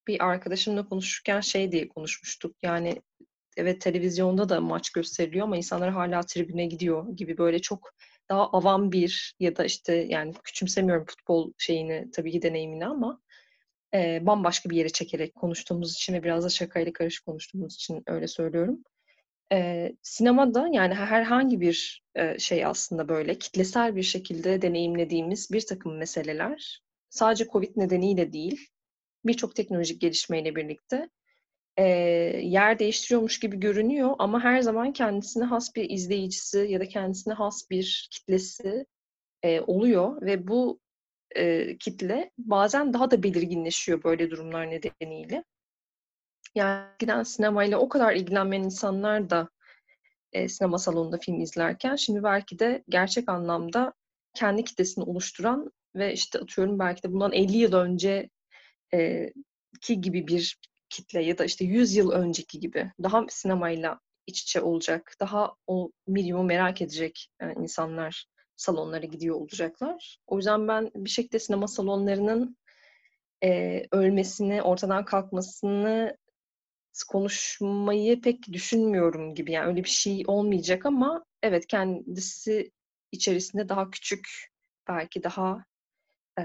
bir 0.07 0.25
arkadaşımla 0.25 0.89
konuşurken 0.89 1.41
şey 1.41 1.73
diye 1.73 1.89
konuşmuştuk. 1.89 2.57
Yani 2.63 3.03
evet 3.57 3.81
televizyonda 3.81 4.49
da 4.49 4.61
maç 4.61 4.91
gösteriliyor 4.91 5.45
ama 5.45 5.57
insanlar 5.57 5.91
hala 5.91 6.23
tribüne 6.23 6.67
gidiyor 6.67 7.17
gibi 7.17 7.39
böyle 7.39 7.59
çok 7.59 7.95
daha 8.29 8.51
avam 8.51 8.93
bir 8.93 9.37
ya 9.41 9.57
da 9.57 9.65
işte 9.65 9.95
yani 9.95 10.35
küçümsemiyorum 10.45 11.05
futbol 11.05 11.53
şeyini 11.59 12.11
tabii 12.13 12.33
ki 12.33 12.43
deneyimini 12.43 12.87
ama 12.87 13.21
e, 13.95 14.27
bambaşka 14.27 14.71
bir 14.71 14.77
yere 14.77 14.89
çekerek 14.89 15.35
konuştuğumuz 15.35 15.95
için 15.95 16.15
ve 16.15 16.23
biraz 16.23 16.45
da 16.45 16.49
şakayla 16.49 16.93
karışık 16.93 17.27
konuştuğumuz 17.27 17.75
için 17.75 18.03
öyle 18.07 18.29
söylüyorum. 18.29 18.85
E, 19.53 19.93
sinemada 20.03 20.69
yani 20.73 20.95
herhangi 20.95 21.61
bir 21.61 22.05
e, 22.15 22.39
şey 22.39 22.67
aslında 22.67 23.09
böyle 23.09 23.39
kitlesel 23.39 23.97
bir 23.97 24.03
şekilde 24.03 24.63
deneyimlediğimiz 24.63 25.53
bir 25.53 25.67
takım 25.67 25.97
meseleler 25.97 26.83
sadece 27.11 27.47
Covid 27.47 27.77
nedeniyle 27.77 28.33
değil 28.33 28.69
birçok 29.25 29.55
teknolojik 29.57 30.01
gelişmeyle 30.01 30.57
birlikte 30.57 31.09
e, 31.77 31.85
yer 32.43 32.79
değiştiriyormuş 32.79 33.41
gibi 33.41 33.61
görünüyor 33.61 34.15
ama 34.19 34.45
her 34.45 34.61
zaman 34.61 34.93
kendisine 34.93 35.45
has 35.45 35.77
bir 35.77 35.91
izleyicisi 35.91 36.59
ya 36.59 36.81
da 36.81 36.89
kendisine 36.89 37.35
has 37.35 37.71
bir 37.71 38.09
kitlesi 38.11 38.87
e, 39.43 39.61
oluyor 39.61 40.23
ve 40.23 40.49
bu 40.49 40.81
e, 41.37 41.77
kitle 41.79 42.31
bazen 42.39 42.93
daha 42.93 43.11
da 43.11 43.23
belirginleşiyor 43.23 44.05
böyle 44.05 44.31
durumlar 44.31 44.71
nedeniyle. 44.71 45.45
Yani 46.55 46.87
giden 46.99 47.23
sinemayla 47.23 47.79
o 47.79 47.89
kadar 47.89 48.13
ilgilenmeyen 48.13 48.63
insanlar 48.63 49.31
da 49.31 49.49
e, 50.33 50.49
sinema 50.49 50.79
salonunda 50.79 51.19
film 51.19 51.41
izlerken 51.41 51.97
şimdi 51.97 52.23
belki 52.23 52.59
de 52.59 52.85
gerçek 52.89 53.29
anlamda 53.29 53.93
kendi 54.35 54.65
kitlesini 54.65 55.05
oluşturan 55.05 55.73
ve 55.95 56.13
işte 56.13 56.39
atıyorum 56.39 56.79
belki 56.79 57.03
de 57.03 57.13
bundan 57.13 57.33
50 57.33 57.57
yıl 57.57 57.73
önce 57.73 58.31
e, 58.95 59.33
ki 59.81 60.01
gibi 60.01 60.27
bir 60.27 60.59
kitle 60.89 61.23
ya 61.23 61.39
da 61.39 61.45
işte 61.45 61.65
100 61.65 61.97
yıl 61.97 62.11
önceki 62.11 62.61
gibi 62.61 62.93
daha 63.03 63.25
sinemayla 63.29 64.01
iç 64.27 64.43
içe 64.43 64.61
olacak, 64.61 65.15
daha 65.21 65.55
o 65.67 65.91
milyonu 66.07 66.45
merak 66.45 66.83
edecek 66.83 67.29
yani 67.41 67.55
insanlar 67.63 68.27
salonlara 68.57 69.07
gidiyor 69.07 69.37
olacaklar. 69.37 70.19
O 70.27 70.37
yüzden 70.37 70.69
ben 70.69 70.91
bir 70.95 71.11
şekilde 71.11 71.39
sinema 71.39 71.69
salonlarının 71.69 72.57
e, 73.45 73.83
ölmesini, 73.93 74.63
ortadan 74.63 75.05
kalkmasını 75.05 76.17
konuşmayı 77.09 78.21
pek 78.21 78.53
düşünmüyorum 78.53 79.35
gibi. 79.35 79.53
Yani 79.53 79.67
öyle 79.67 79.85
bir 79.85 79.89
şey 79.89 80.23
olmayacak 80.27 80.87
ama 80.87 81.25
evet 81.43 81.67
kendisi 81.67 82.73
içerisinde 83.13 83.69
daha 83.69 83.91
küçük, 83.91 84.29
belki 84.89 85.23
daha 85.23 85.65
e, 86.39 86.45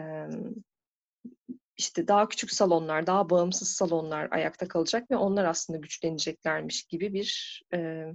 işte 1.77 2.07
daha 2.07 2.29
küçük 2.29 2.51
salonlar, 2.51 3.07
daha 3.07 3.29
bağımsız 3.29 3.69
salonlar 3.69 4.27
ayakta 4.31 4.67
kalacak 4.67 5.11
ve 5.11 5.15
onlar 5.15 5.45
aslında 5.45 5.79
güçleneceklermiş 5.79 6.83
gibi 6.83 7.13
bir 7.13 7.61
e, 7.73 8.05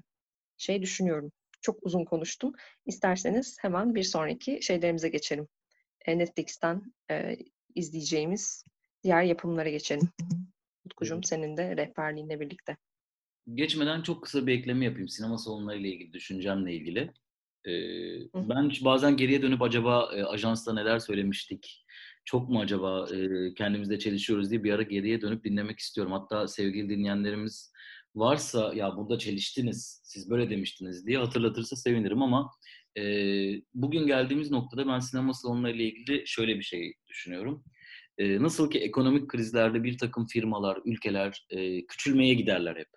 şey 0.57 0.83
düşünüyorum. 0.83 1.33
Çok 1.61 1.79
uzun 1.83 2.05
konuştum. 2.05 2.53
İsterseniz 2.87 3.57
hemen 3.61 3.95
bir 3.95 4.03
sonraki 4.03 4.63
şeylerimize 4.63 5.09
geçelim. 5.09 5.49
E, 6.07 6.19
Netflix'ten 6.19 6.83
e, 7.11 7.37
izleyeceğimiz 7.75 8.65
diğer 9.03 9.23
yapımlara 9.23 9.69
geçelim. 9.69 10.09
Utkucuğum 10.89 11.21
senin 11.23 11.57
de 11.57 11.77
rehberliğinle 11.77 12.41
birlikte. 12.41 12.77
Geçmeden 13.55 14.03
çok 14.03 14.23
kısa 14.23 14.47
bir 14.47 14.59
ekleme 14.59 14.85
yapayım 14.85 15.09
sinema 15.09 15.39
salonları 15.39 15.79
ile 15.79 15.89
ilgili, 15.89 16.13
düşüncemle 16.13 16.75
ilgili. 16.75 17.13
Ee, 17.67 17.73
ben 18.35 18.73
bazen 18.85 19.17
geriye 19.17 19.43
dönüp 19.43 19.63
acaba 19.63 20.11
e, 20.17 20.23
ajansta 20.25 20.75
neler 20.75 20.99
söylemiştik, 20.99 21.85
çok 22.25 22.49
mu 22.49 22.61
acaba 22.61 23.09
e, 23.15 23.55
kendimizde 23.55 23.99
çelişiyoruz 23.99 24.51
diye 24.51 24.65
bir 24.65 24.73
ara 24.73 24.83
geriye 24.83 25.21
dönüp 25.21 25.45
dinlemek 25.45 25.79
istiyorum. 25.79 26.13
Hatta 26.13 26.49
sevgili 26.49 26.89
dinleyenlerimiz 26.89 27.73
varsa 28.15 28.75
ya 28.75 28.97
burada 28.97 29.19
çeliştiniz, 29.19 30.01
siz 30.05 30.31
böyle 30.31 30.51
demiştiniz 30.51 31.07
diye 31.07 31.19
hatırlatırsa 31.19 31.77
sevinirim 31.77 32.23
ama 32.23 32.51
e, 32.99 33.03
bugün 33.75 34.07
geldiğimiz 34.07 34.51
noktada 34.51 34.87
ben 34.87 34.99
sinema 34.99 35.35
salonları 35.35 35.77
ile 35.77 35.85
ilgili 35.85 36.23
şöyle 36.27 36.59
bir 36.59 36.63
şey 36.63 36.95
düşünüyorum. 37.09 37.65
E, 38.19 38.43
nasıl 38.43 38.71
ki 38.71 38.79
ekonomik 38.79 39.29
krizlerde 39.29 39.85
bir 39.85 39.99
takım 39.99 40.27
firmalar, 40.27 40.79
ülkeler 40.85 41.47
e, 41.51 41.87
küçülmeye 41.87 42.35
giderler 42.35 42.77
hep. 42.77 42.89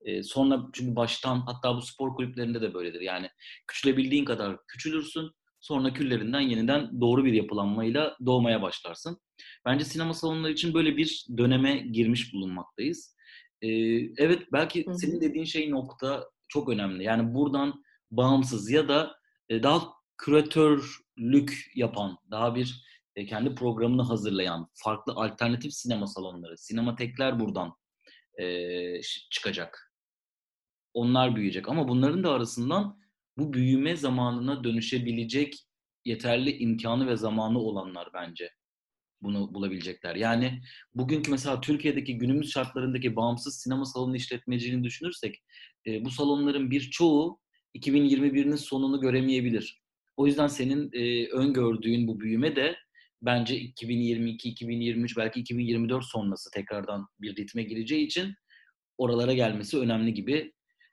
E, 0.00 0.22
sonra 0.22 0.66
çünkü 0.72 0.96
baştan 0.96 1.40
hatta 1.40 1.76
bu 1.76 1.82
spor 1.82 2.14
kulüplerinde 2.14 2.60
de 2.60 2.74
böyledir. 2.74 3.00
Yani 3.00 3.28
küçülebildiğin 3.66 4.24
kadar 4.24 4.56
küçülürsün. 4.68 5.30
Sonra 5.60 5.92
küllerinden 5.92 6.40
yeniden 6.40 7.00
doğru 7.00 7.24
bir 7.24 7.32
yapılanmayla 7.32 8.16
doğmaya 8.26 8.62
başlarsın. 8.62 9.20
Bence 9.64 9.84
sinema 9.84 10.14
salonları 10.14 10.52
için 10.52 10.74
böyle 10.74 10.96
bir 10.96 11.26
döneme 11.38 11.76
girmiş 11.76 12.34
bulunmaktayız. 12.34 13.16
Ee, 13.62 13.68
evet 14.16 14.42
belki 14.52 14.86
Hı-hı. 14.86 14.98
senin 14.98 15.20
dediğin 15.20 15.44
şey 15.44 15.70
nokta 15.70 16.24
çok 16.48 16.68
önemli. 16.68 17.04
Yani 17.04 17.34
buradan 17.34 17.84
bağımsız 18.10 18.70
ya 18.70 18.88
da 18.88 19.16
e, 19.48 19.62
daha 19.62 19.88
küratörlük 20.18 21.70
yapan, 21.74 22.18
daha 22.30 22.54
bir 22.54 22.84
e, 23.16 23.26
kendi 23.26 23.54
programını 23.54 24.02
hazırlayan 24.02 24.68
farklı 24.74 25.12
alternatif 25.12 25.74
sinema 25.74 26.06
salonları, 26.06 26.58
sinematekler 26.58 27.40
buradan 27.40 27.74
e, 28.40 28.46
çıkacak. 29.30 29.92
Onlar 30.94 31.36
büyüyecek 31.36 31.68
ama 31.68 31.88
bunların 31.88 32.24
da 32.24 32.32
arasından 32.32 32.98
bu 33.38 33.52
büyüme 33.52 33.96
zamanına 33.96 34.64
dönüşebilecek 34.64 35.54
yeterli 36.04 36.56
imkanı 36.56 37.06
ve 37.06 37.16
zamanı 37.16 37.58
olanlar 37.58 38.08
bence 38.14 38.50
bunu 39.22 39.54
bulabilecekler. 39.54 40.14
Yani 40.14 40.62
bugünkü 40.94 41.30
mesela 41.30 41.60
Türkiye'deki 41.60 42.18
günümüz 42.18 42.50
şartlarındaki 42.50 43.16
bağımsız 43.16 43.60
sinema 43.60 43.84
salonu 43.84 44.16
işletmeciliğini 44.16 44.84
düşünürsek 44.84 45.42
e, 45.86 46.04
bu 46.04 46.10
salonların 46.10 46.70
birçoğu 46.70 47.40
2021'in 47.74 48.56
sonunu 48.56 49.00
göremeyebilir. 49.00 49.82
O 50.16 50.26
yüzden 50.26 50.46
senin 50.46 50.90
e, 50.92 51.28
öngördüğün 51.28 52.08
bu 52.08 52.20
büyüme 52.20 52.56
de 52.56 52.76
bence 53.22 53.56
2022, 53.56 54.48
2023 54.48 55.16
belki 55.16 55.40
2024 55.40 56.04
sonrası 56.04 56.50
tekrardan 56.50 57.06
bir 57.20 57.36
ritme 57.36 57.62
gireceği 57.62 58.06
için 58.06 58.34
oralara 58.98 59.32
gelmesi 59.32 59.78
önemli 59.78 60.14
gibi 60.14 60.52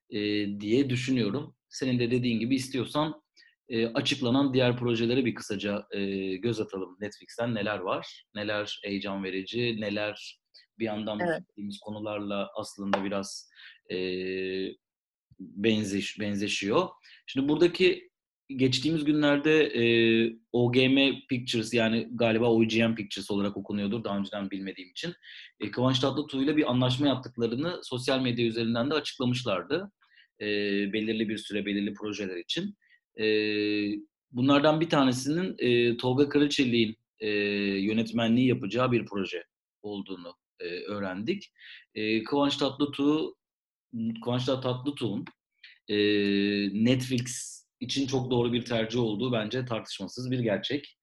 e, 0.09 0.19
diye 0.59 0.89
düşünüyorum. 0.89 1.55
Senin 1.69 1.99
de 1.99 2.11
dediğin 2.11 2.39
gibi 2.39 2.55
istiyorsan 2.55 3.21
e, 3.69 3.87
açıklanan 3.87 4.53
diğer 4.53 4.77
projelere 4.77 5.25
bir 5.25 5.35
kısaca 5.35 5.87
e, 5.91 6.35
göz 6.35 6.59
atalım. 6.59 6.97
Netflix'ten 7.01 7.55
neler 7.55 7.79
var, 7.79 8.23
neler 8.35 8.79
heyecan 8.83 9.23
verici, 9.23 9.81
neler 9.81 10.39
bir 10.79 10.85
yandan 10.85 11.19
evet. 11.19 11.43
konularla 11.81 12.49
aslında 12.55 13.03
biraz 13.03 13.49
e, 13.91 13.97
benzeş, 15.39 16.19
benzeşiyor. 16.19 16.89
Şimdi 17.27 17.49
buradaki 17.49 18.08
geçtiğimiz 18.55 19.03
günlerde 19.03 19.63
e, 19.63 19.83
OGM 20.51 20.97
Pictures 21.29 21.73
yani 21.73 22.07
galiba 22.11 22.51
OGM 22.51 22.95
Pictures 22.95 23.31
olarak 23.31 23.57
okunuyordur 23.57 24.03
daha 24.03 24.17
önceden 24.17 24.51
bilmediğim 24.51 24.89
için. 24.89 25.13
E, 25.59 25.71
Kıvanç 25.71 25.99
Tatlıtuğ 25.99 26.43
ile 26.43 26.57
bir 26.57 26.71
anlaşma 26.71 27.07
yaptıklarını 27.07 27.79
sosyal 27.83 28.21
medya 28.21 28.45
üzerinden 28.45 28.89
de 28.89 28.93
açıklamışlardı. 28.93 29.91
E, 30.41 30.45
belirli 30.93 31.29
bir 31.29 31.37
süre, 31.37 31.65
belirli 31.65 31.93
projeler 31.93 32.37
için. 32.37 32.75
E, 33.19 33.25
bunlardan 34.31 34.81
bir 34.81 34.89
tanesinin 34.89 35.55
e, 35.59 35.97
Tolga 35.97 36.29
Karaçelik'in 36.29 36.97
e, 37.19 37.29
yönetmenliği 37.79 38.47
yapacağı 38.47 38.91
bir 38.91 39.05
proje 39.05 39.43
olduğunu 39.81 40.35
e, 40.59 40.65
öğrendik. 40.65 41.51
E, 41.95 42.23
Kıvanç 42.23 42.57
Tatlıtuğ 42.57 43.35
Kıvanç 44.23 44.45
Tatlıtuğ'un 44.45 45.25
e, 45.87 45.97
Netflix 46.85 47.58
için 47.79 48.07
çok 48.07 48.31
doğru 48.31 48.53
bir 48.53 48.65
tercih 48.65 48.99
olduğu 48.99 49.31
bence 49.31 49.65
tartışmasız 49.65 50.31
bir 50.31 50.39
gerçek. 50.39 50.97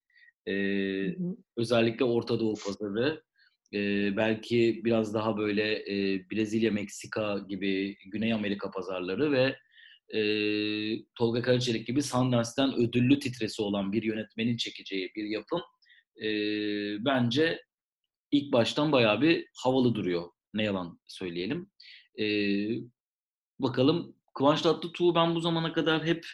E, 0.45 0.53
hı 0.53 1.09
hı. 1.09 1.37
Özellikle 1.57 2.05
Orta 2.05 2.39
Doğu 2.39 2.55
pazarı 2.55 3.23
e, 3.73 3.77
belki 4.17 4.81
biraz 4.85 5.13
daha 5.13 5.37
böyle 5.37 5.75
e, 5.75 6.25
Brezilya, 6.31 6.71
Meksika 6.71 7.45
gibi 7.49 7.97
Güney 8.05 8.33
Amerika 8.33 8.71
pazarları 8.71 9.31
ve 9.31 9.55
e, 10.19 10.21
Tolga 11.15 11.41
Karaçelik 11.41 11.87
gibi 11.87 12.03
Sundance'den 12.03 12.73
ödüllü 12.75 13.19
titresi 13.19 13.61
olan 13.61 13.91
bir 13.91 14.03
yönetmenin 14.03 14.57
çekeceği 14.57 15.11
bir 15.15 15.23
yapım 15.23 15.61
e, 16.21 16.29
bence 17.05 17.61
ilk 18.31 18.53
baştan 18.53 18.91
bayağı 18.91 19.21
bir 19.21 19.47
havalı 19.63 19.95
duruyor. 19.95 20.29
Ne 20.53 20.63
yalan 20.63 20.99
söyleyelim. 21.07 21.71
E, 22.19 22.25
bakalım 23.59 24.15
Kıvanç 24.35 24.61
Tatlıtuğ 24.61 25.15
ben 25.15 25.35
bu 25.35 25.41
zamana 25.41 25.73
kadar 25.73 26.05
hep 26.05 26.25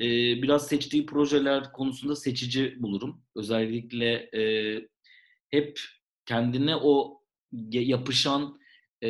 e, 0.00 0.06
biraz 0.42 0.68
seçtiği 0.68 1.06
projeler 1.06 1.72
konusunda 1.72 2.16
seçici 2.16 2.82
bulurum. 2.82 3.22
Özellikle 3.36 4.12
e, 4.14 4.42
hep 5.50 5.80
kendine 6.26 6.76
o 6.76 7.20
yapışan 7.70 8.58
e, 9.04 9.08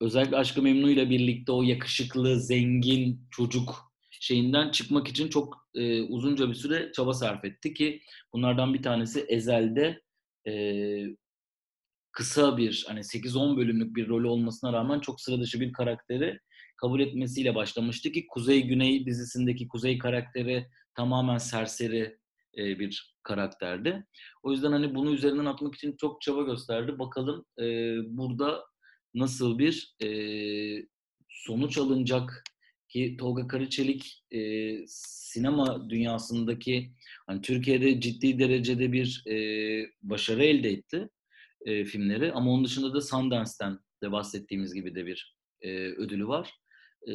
özellikle 0.00 0.36
Aşkı 0.36 0.62
Memnu 0.62 0.90
ile 0.90 1.10
birlikte 1.10 1.52
o 1.52 1.62
yakışıklı, 1.62 2.40
zengin 2.40 3.28
çocuk 3.30 3.94
şeyinden 4.10 4.70
çıkmak 4.70 5.08
için 5.08 5.28
çok 5.28 5.68
e, 5.74 6.02
uzunca 6.02 6.48
bir 6.48 6.54
süre 6.54 6.92
çaba 6.92 7.14
sarf 7.14 7.44
etti 7.44 7.74
ki 7.74 8.00
bunlardan 8.32 8.74
bir 8.74 8.82
tanesi 8.82 9.20
Ezel'de 9.28 10.02
e, 10.46 10.54
kısa 12.12 12.56
bir 12.56 12.84
hani 12.88 13.00
8-10 13.00 13.56
bölümlük 13.56 13.96
bir 13.96 14.08
rolü 14.08 14.26
olmasına 14.26 14.72
rağmen 14.72 15.00
çok 15.00 15.20
sıra 15.20 15.40
dışı 15.40 15.60
bir 15.60 15.72
karakteri 15.72 16.40
kabul 16.84 17.00
etmesiyle 17.00 17.54
başlamıştı 17.54 18.12
ki 18.12 18.26
Kuzey 18.26 18.62
Güney 18.62 19.06
dizisindeki 19.06 19.68
Kuzey 19.68 19.98
karakteri 19.98 20.66
tamamen 20.94 21.38
serseri 21.38 22.18
e, 22.58 22.78
bir 22.78 23.14
karakterdi. 23.22 24.06
O 24.42 24.52
yüzden 24.52 24.72
hani 24.72 24.94
bunu 24.94 25.14
üzerinden 25.14 25.44
atmak 25.44 25.74
için 25.74 25.96
çok 25.96 26.20
çaba 26.20 26.42
gösterdi. 26.42 26.98
Bakalım 26.98 27.44
e, 27.60 27.64
burada 28.16 28.64
nasıl 29.14 29.58
bir 29.58 29.94
e, 30.02 30.08
sonuç 31.28 31.78
alınacak 31.78 32.44
ki 32.88 33.16
Tolga 33.18 33.46
Karıçelik 33.46 34.24
e, 34.30 34.40
sinema 34.86 35.90
dünyasındaki 35.90 36.92
hani 37.26 37.40
Türkiye'de 37.42 38.00
ciddi 38.00 38.38
derecede 38.38 38.92
bir 38.92 39.24
e, 39.26 39.36
başarı 40.02 40.44
elde 40.44 40.70
etti 40.70 41.08
e, 41.64 41.84
filmleri 41.84 42.32
ama 42.32 42.50
onun 42.50 42.64
dışında 42.64 42.94
da 42.94 43.00
Sundance'ten 43.00 43.78
de 44.02 44.12
bahsettiğimiz 44.12 44.74
gibi 44.74 44.94
de 44.94 45.06
bir 45.06 45.34
e, 45.60 45.70
ödülü 45.76 46.28
var. 46.28 46.63
E, 47.08 47.14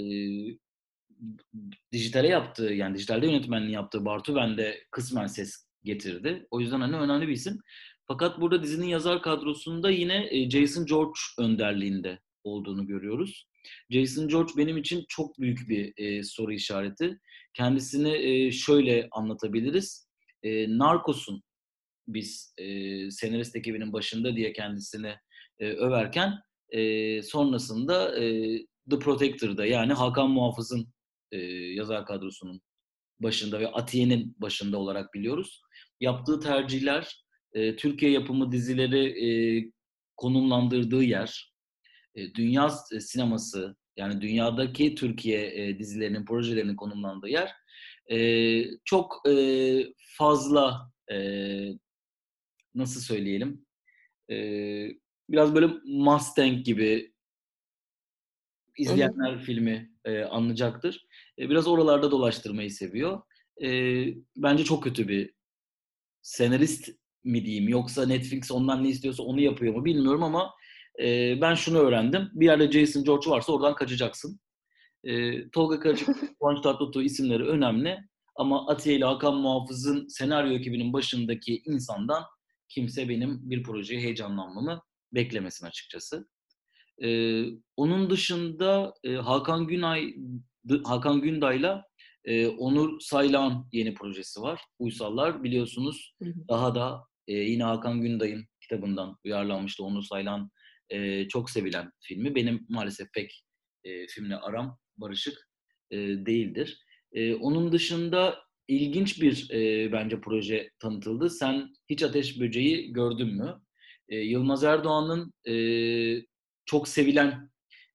dijitale 1.91 2.27
yaptığı 2.27 2.74
yani 2.74 2.96
dijitalde 2.96 3.25
yönetmenliği 3.27 3.74
yaptığı 3.74 4.05
Bartu 4.05 4.36
bende 4.36 4.84
kısmen 4.91 5.27
ses 5.27 5.65
getirdi. 5.84 6.48
O 6.51 6.60
yüzden 6.60 6.81
hani 6.81 6.96
önemli 6.96 7.27
bir 7.27 7.34
isim. 7.34 7.60
Fakat 8.08 8.41
burada 8.41 8.63
dizinin 8.63 8.88
yazar 8.88 9.22
kadrosunda 9.22 9.89
yine 9.89 10.50
Jason 10.50 10.86
George 10.86 11.19
önderliğinde 11.39 12.19
olduğunu 12.43 12.88
görüyoruz. 12.88 13.48
Jason 13.89 14.27
George 14.27 14.53
benim 14.58 14.77
için 14.77 15.05
çok 15.10 15.39
büyük 15.39 15.69
bir 15.69 15.93
e, 15.98 16.24
soru 16.24 16.53
işareti. 16.53 17.19
Kendisini 17.53 18.15
e, 18.15 18.51
şöyle 18.51 19.08
anlatabiliriz. 19.12 20.08
E, 20.43 20.77
Narcos'un 20.77 21.43
biz 22.08 22.53
e, 22.58 22.65
senarist 23.12 23.55
ekibinin 23.55 23.93
başında 23.93 24.36
diye 24.36 24.53
kendisini 24.53 25.15
e, 25.60 25.67
överken 25.67 26.34
e, 26.69 27.22
sonrasında 27.22 28.24
e, 28.24 28.58
The 28.89 29.00
Protector'da 29.00 29.65
yani 29.65 29.93
Hakan 29.93 30.29
Muhafız'ın 30.29 30.93
e, 31.31 31.38
yazar 31.75 32.05
kadrosunun 32.05 32.62
başında 33.19 33.60
ve 33.60 33.67
Atiye'nin 33.72 34.36
başında 34.38 34.77
olarak 34.77 35.13
biliyoruz. 35.13 35.62
Yaptığı 36.00 36.39
tercihler, 36.39 37.25
e, 37.53 37.75
Türkiye 37.75 38.12
yapımı 38.12 38.51
dizileri 38.51 39.27
e, 39.27 39.29
konumlandırdığı 40.17 41.03
yer, 41.03 41.53
e, 42.15 42.34
dünya 42.34 42.69
sineması 43.00 43.75
yani 43.98 44.22
dünyadaki 44.22 44.96
Türkiye 44.96 45.67
e, 45.67 45.79
dizilerinin, 45.79 46.25
projelerinin 46.25 46.75
konumlandığı 46.75 47.29
yer 47.29 47.51
e, 48.12 48.63
çok 48.86 49.22
e, 49.29 49.34
fazla 50.17 50.91
e, 51.12 51.17
nasıl 52.75 53.01
söyleyelim 53.01 53.65
e, 54.31 54.36
biraz 55.29 55.55
böyle 55.55 55.67
Mustang 55.86 56.63
gibi 56.65 57.13
izleyenler 58.79 59.33
evet. 59.33 59.45
filmi 59.45 59.91
e, 60.05 60.21
anlayacaktır. 60.21 61.07
E, 61.39 61.50
biraz 61.50 61.67
oralarda 61.67 62.12
dolaştırmayı 62.12 62.71
seviyor. 62.71 63.21
E, 63.63 63.69
bence 64.36 64.63
çok 64.63 64.83
kötü 64.83 65.07
bir 65.07 65.33
senarist 66.21 66.89
mi 67.24 67.45
diyeyim 67.45 67.69
yoksa 67.69 68.05
Netflix 68.05 68.51
ondan 68.51 68.84
ne 68.84 68.89
istiyorsa 68.89 69.23
onu 69.23 69.41
yapıyor 69.41 69.73
mu 69.73 69.86
bilmiyorum 69.86 70.23
ama 70.23 70.53
e, 70.99 71.38
ben 71.41 71.56
şunu 71.56 71.77
öğrendim. 71.77 72.30
Bir 72.34 72.45
yerde 72.45 72.71
Jason 72.71 73.03
George 73.03 73.30
varsa 73.30 73.53
oradan 73.53 73.75
kaçacaksın. 73.75 74.39
E, 75.03 75.49
Tolga 75.49 75.80
Karacık, 75.80 76.08
Kıvanç 76.39 76.63
Tatlıtuğ 76.63 77.01
isimleri 77.01 77.43
önemli 77.43 77.97
ama 78.36 78.67
Atiye 78.67 78.95
ile 78.95 79.06
Hakan 79.06 79.36
Muhafız'ın 79.36 80.08
senaryo 80.08 80.51
ekibinin 80.51 80.93
başındaki 80.93 81.62
insandan 81.65 82.23
kimse 82.69 83.10
benim 83.10 83.49
bir 83.49 83.63
projeye 83.63 84.01
heyecanlanmamı 84.01 84.82
beklemesin 85.13 85.65
açıkçası. 85.65 86.30
Ee, 87.03 87.43
onun 87.77 88.09
dışında 88.09 88.93
e, 89.03 89.13
Hakan 89.13 89.67
Günay 89.67 90.15
Hakan 90.83 91.21
Günday'la 91.21 91.83
e, 92.25 92.47
Onur 92.47 92.99
Saylan 92.99 93.67
yeni 93.71 93.93
projesi 93.93 94.41
var. 94.41 94.62
Uysallar 94.79 95.43
biliyorsunuz. 95.43 96.13
Hı 96.23 96.29
hı. 96.29 96.47
Daha 96.49 96.75
da 96.75 97.03
e, 97.27 97.33
yine 97.33 97.63
Hakan 97.63 98.01
Günday'ın 98.01 98.45
kitabından 98.62 99.17
uyarlanmıştı. 99.25 99.83
Onur 99.83 100.03
Saylan 100.03 100.49
e, 100.89 101.27
çok 101.27 101.49
sevilen 101.49 101.91
filmi. 102.01 102.35
Benim 102.35 102.65
maalesef 102.69 103.13
pek 103.13 103.43
e, 103.83 104.07
filmle 104.07 104.35
aram 104.35 104.77
barışık 104.97 105.49
e, 105.91 105.97
değildir. 105.97 106.83
E, 107.13 107.35
onun 107.35 107.71
dışında 107.71 108.39
ilginç 108.67 109.21
bir 109.21 109.49
e, 109.51 109.91
bence 109.91 110.21
proje 110.21 110.69
tanıtıldı. 110.79 111.29
Sen 111.29 111.69
hiç 111.89 112.03
Ateş 112.03 112.39
Böceği 112.39 112.93
gördün 112.93 113.35
mü? 113.35 113.62
E, 114.09 114.17
Yılmaz 114.17 114.63
Erdoğan'ın 114.63 115.33
e, 115.47 115.53
çok 116.69 116.88
sevilen 116.88 117.49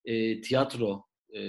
e, 0.05 0.41
tiyatro 0.41 1.05
e, 1.35 1.41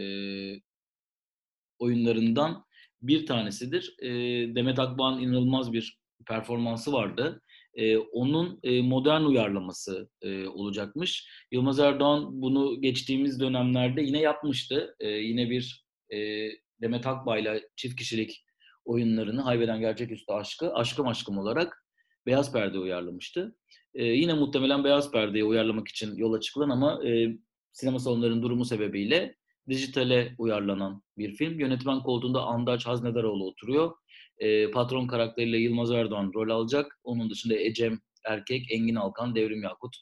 oyunlarından 1.79 2.65
bir 3.03 3.27
tanesidir. 3.27 3.95
E, 4.03 4.09
Demet 4.55 4.79
Akbağ'ın 4.79 5.21
inanılmaz 5.21 5.73
bir 5.73 5.99
performansı 6.27 6.93
vardı. 6.93 7.43
E, 7.75 7.97
onun 7.97 8.61
e, 8.63 8.83
modern 8.83 9.21
uyarlaması 9.23 10.11
e, 10.23 10.47
olacakmış. 10.47 11.29
Yılmaz 11.53 11.79
Erdoğan 11.79 12.43
bunu 12.43 12.81
geçtiğimiz 12.81 13.41
dönemlerde 13.41 14.03
yine 14.03 14.21
yapmıştı. 14.21 14.97
E, 15.01 15.09
yine 15.09 15.51
bir 15.51 15.85
e, 16.13 16.49
Demet 16.81 17.07
Akbağ'la 17.07 17.61
çift 17.77 17.97
kişilik 17.97 18.45
oyunlarını 18.85 19.41
Haybeden 19.41 19.81
Gerçeküstü 19.81 20.33
Aşkı, 20.33 20.75
Aşkım 20.75 21.09
Aşkım 21.09 21.39
olarak 21.39 21.86
Beyaz 22.27 22.53
Perde 22.53 22.79
uyarlamıştı. 22.79 23.57
E, 23.95 24.05
yine 24.05 24.33
muhtemelen 24.35 24.85
Beyaz 24.85 25.13
Perde'yi 25.13 25.45
uyarlamak 25.45 25.89
için 25.89 26.17
yola 26.17 26.41
çıkılan 26.41 26.71
ama 26.71 27.09
e, 27.09 27.39
sinema 27.73 27.99
salonlarının 27.99 28.43
durumu 28.43 28.65
sebebiyle 28.65 29.37
dijitale 29.69 30.35
uyarlanan 30.39 31.03
bir 31.19 31.35
film. 31.35 31.61
Yönetmen 31.61 32.01
koltuğunda 32.03 32.43
Andaç 32.43 32.87
Haznedaroğlu 32.87 33.47
oturuyor. 33.47 33.93
E, 34.39 34.71
patron 34.71 35.07
karakteriyle 35.07 35.59
Yılmaz 35.59 35.91
Erdoğan 35.91 36.33
rol 36.35 36.49
alacak. 36.51 37.01
Onun 37.05 37.31
dışında 37.31 37.55
Ecem 37.55 38.01
Erkek, 38.25 38.73
Engin 38.73 38.95
Alkan, 38.95 39.35
Devrim 39.35 39.63
Yakut, 39.63 39.97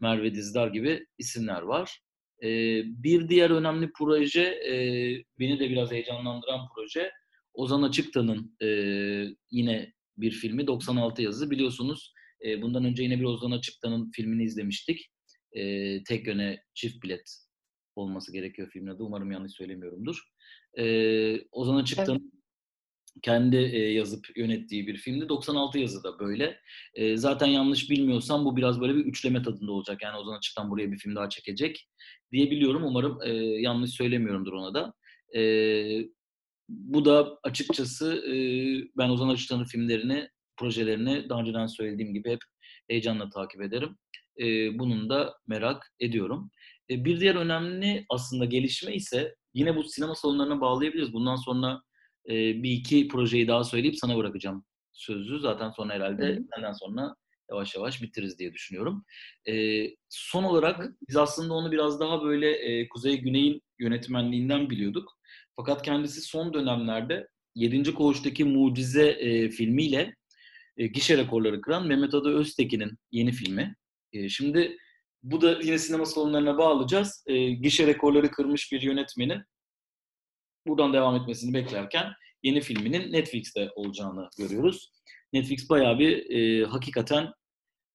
Merve 0.00 0.34
Dizdar 0.34 0.68
gibi 0.68 1.06
isimler 1.18 1.62
var. 1.62 2.00
E, 2.42 2.48
bir 2.84 3.28
diğer 3.28 3.50
önemli 3.50 3.90
proje, 3.98 4.42
e, 4.42 4.74
beni 5.38 5.60
de 5.60 5.70
biraz 5.70 5.92
heyecanlandıran 5.92 6.60
proje, 6.74 7.10
Ozan 7.54 7.82
Açıktan'ın 7.82 8.56
e, 8.62 8.68
yine 9.50 9.92
bir 10.20 10.30
filmi 10.30 10.66
96 10.66 11.22
yazı 11.22 11.50
biliyorsunuz. 11.50 12.12
E, 12.44 12.62
bundan 12.62 12.84
önce 12.84 13.02
yine 13.02 13.18
bir 13.18 13.24
Ozan 13.24 13.50
Açıktan'ın 13.50 14.10
filmini 14.10 14.44
izlemiştik. 14.44 15.10
E, 15.52 16.02
tek 16.02 16.26
yöne 16.26 16.62
çift 16.74 17.02
bilet 17.02 17.38
olması 17.96 18.32
gerekiyor 18.32 18.68
filmin 18.72 18.90
adı. 18.90 19.02
Umarım 19.02 19.32
yanlış 19.32 19.52
söylemiyorumdur. 19.52 20.22
E, 20.78 20.84
Ozan 21.52 21.76
Açıktan'ın 21.76 22.32
evet. 22.32 23.22
kendi 23.22 23.56
e, 23.56 23.78
yazıp 23.78 24.36
yönettiği 24.36 24.86
bir 24.86 24.96
filmdi. 24.96 25.28
96 25.28 25.78
yazı 25.78 26.04
da 26.04 26.18
böyle. 26.18 26.60
E, 26.94 27.16
zaten 27.16 27.46
yanlış 27.46 27.90
bilmiyorsam 27.90 28.44
bu 28.44 28.56
biraz 28.56 28.80
böyle 28.80 28.94
bir 28.94 29.04
üçleme 29.04 29.42
tadında 29.42 29.72
olacak. 29.72 30.02
Yani 30.02 30.16
Ozan 30.16 30.38
Açıktan 30.38 30.70
buraya 30.70 30.92
bir 30.92 30.98
film 30.98 31.16
daha 31.16 31.28
çekecek 31.28 31.88
diyebiliyorum. 32.32 32.84
Umarım 32.84 33.18
e, 33.22 33.30
yanlış 33.60 33.90
söylemiyorumdur 33.90 34.52
ona 34.52 34.74
da. 34.74 34.94
E, 35.38 35.42
bu 36.68 37.04
da 37.04 37.38
açıkçası 37.42 38.24
e, 38.26 38.34
ben 38.98 39.08
Ozan 39.08 39.28
Açıktan'ın 39.28 39.64
filmlerini, 39.64 40.28
projelerini 40.56 41.28
daha 41.28 41.40
önceden 41.40 41.66
söylediğim 41.66 42.14
gibi 42.14 42.30
hep 42.30 42.40
heyecanla 42.88 43.30
takip 43.30 43.62
ederim. 43.62 43.96
E, 44.40 44.78
bunun 44.78 45.10
da 45.10 45.34
merak 45.46 45.92
ediyorum. 46.00 46.50
E, 46.90 47.04
bir 47.04 47.20
diğer 47.20 47.34
önemli 47.34 48.06
aslında 48.08 48.44
gelişme 48.44 48.94
ise 48.94 49.34
yine 49.54 49.76
bu 49.76 49.84
sinema 49.84 50.14
salonlarına 50.14 50.60
bağlayabiliriz. 50.60 51.12
Bundan 51.12 51.36
sonra 51.36 51.82
e, 52.28 52.62
bir 52.62 52.70
iki 52.70 53.08
projeyi 53.08 53.48
daha 53.48 53.64
söyleyip 53.64 53.96
sana 53.96 54.16
bırakacağım 54.16 54.64
sözü. 54.92 55.40
Zaten 55.40 55.70
sonra 55.70 55.94
herhalde 55.94 56.40
senden 56.54 56.72
sonra 56.72 57.14
yavaş 57.50 57.74
yavaş 57.74 58.02
bitiririz 58.02 58.38
diye 58.38 58.52
düşünüyorum. 58.52 59.04
E, 59.48 59.84
son 60.08 60.44
olarak 60.44 60.92
biz 61.08 61.16
aslında 61.16 61.54
onu 61.54 61.72
biraz 61.72 62.00
daha 62.00 62.22
böyle 62.22 62.50
e, 62.50 62.88
Kuzey 62.88 63.20
Güney'in 63.20 63.62
yönetmenliğinden 63.78 64.70
biliyorduk. 64.70 65.17
Fakat 65.58 65.82
kendisi 65.82 66.20
son 66.20 66.54
dönemlerde 66.54 67.28
7. 67.54 67.94
Koğuş'taki 67.94 68.44
Mucize 68.44 69.08
e, 69.08 69.50
filmiyle 69.50 70.14
e, 70.76 70.86
gişe 70.86 71.16
rekorları 71.16 71.60
kıran 71.60 71.86
Mehmet 71.86 72.14
Adı 72.14 72.38
Öztekin'in 72.38 72.98
yeni 73.10 73.32
filmi. 73.32 73.76
E, 74.12 74.28
şimdi 74.28 74.76
bu 75.22 75.40
da 75.40 75.60
yine 75.62 75.78
sinema 75.78 76.06
salonlarına 76.06 76.58
bağlayacağız. 76.58 77.24
E, 77.26 77.50
gişe 77.50 77.86
rekorları 77.86 78.30
kırmış 78.30 78.72
bir 78.72 78.82
yönetmenin 78.82 79.42
buradan 80.66 80.92
devam 80.92 81.16
etmesini 81.16 81.54
beklerken 81.54 82.12
yeni 82.42 82.60
filminin 82.60 83.12
Netflix'te 83.12 83.70
olacağını 83.74 84.28
görüyoruz. 84.38 84.92
Netflix 85.32 85.70
bayağı 85.70 85.98
bir 85.98 86.30
e, 86.30 86.64
hakikaten 86.64 87.32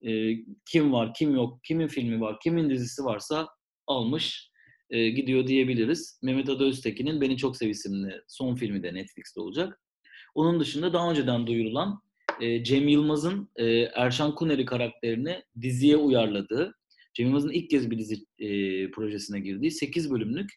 e, 0.02 0.34
kim 0.66 0.94
var, 0.94 1.14
kim 1.14 1.36
yok, 1.36 1.64
kimin 1.64 1.88
filmi 1.88 2.22
var, 2.22 2.40
kimin 2.44 2.70
dizisi 2.70 3.04
varsa 3.04 3.48
almış 3.88 4.53
e, 4.94 5.10
gidiyor 5.10 5.48
diyebiliriz. 5.48 6.20
Mehmet 6.22 6.50
Ada 6.50 6.64
Öztekin'in 6.64 7.22
Beni 7.22 7.38
Çok 7.38 7.58
Sev 7.58 7.70
isimli 7.70 8.22
son 8.28 8.56
filmi 8.56 8.84
de 8.84 8.94
Netflix'te 8.94 9.42
olacak. 9.42 9.82
Onun 10.36 10.60
dışında 10.60 10.94
daha 10.94 11.12
önceden 11.12 11.48
duyurulan 11.48 12.02
e, 12.42 12.64
Cem 12.64 12.88
Yılmaz'ın 12.88 13.50
e, 13.56 13.66
Erşan 13.82 14.36
Kuneri 14.36 14.66
karakterini 14.66 15.44
diziye 15.62 15.98
uyarladığı, 15.98 16.76
Cem 17.14 17.28
Yılmaz'ın 17.28 17.52
ilk 17.52 17.70
kez 17.70 17.92
bir 17.92 17.98
dizi 17.98 18.16
e, 18.40 18.48
projesine 18.92 19.40
girdiği 19.40 19.72
8 19.72 20.12
bölümlük 20.12 20.50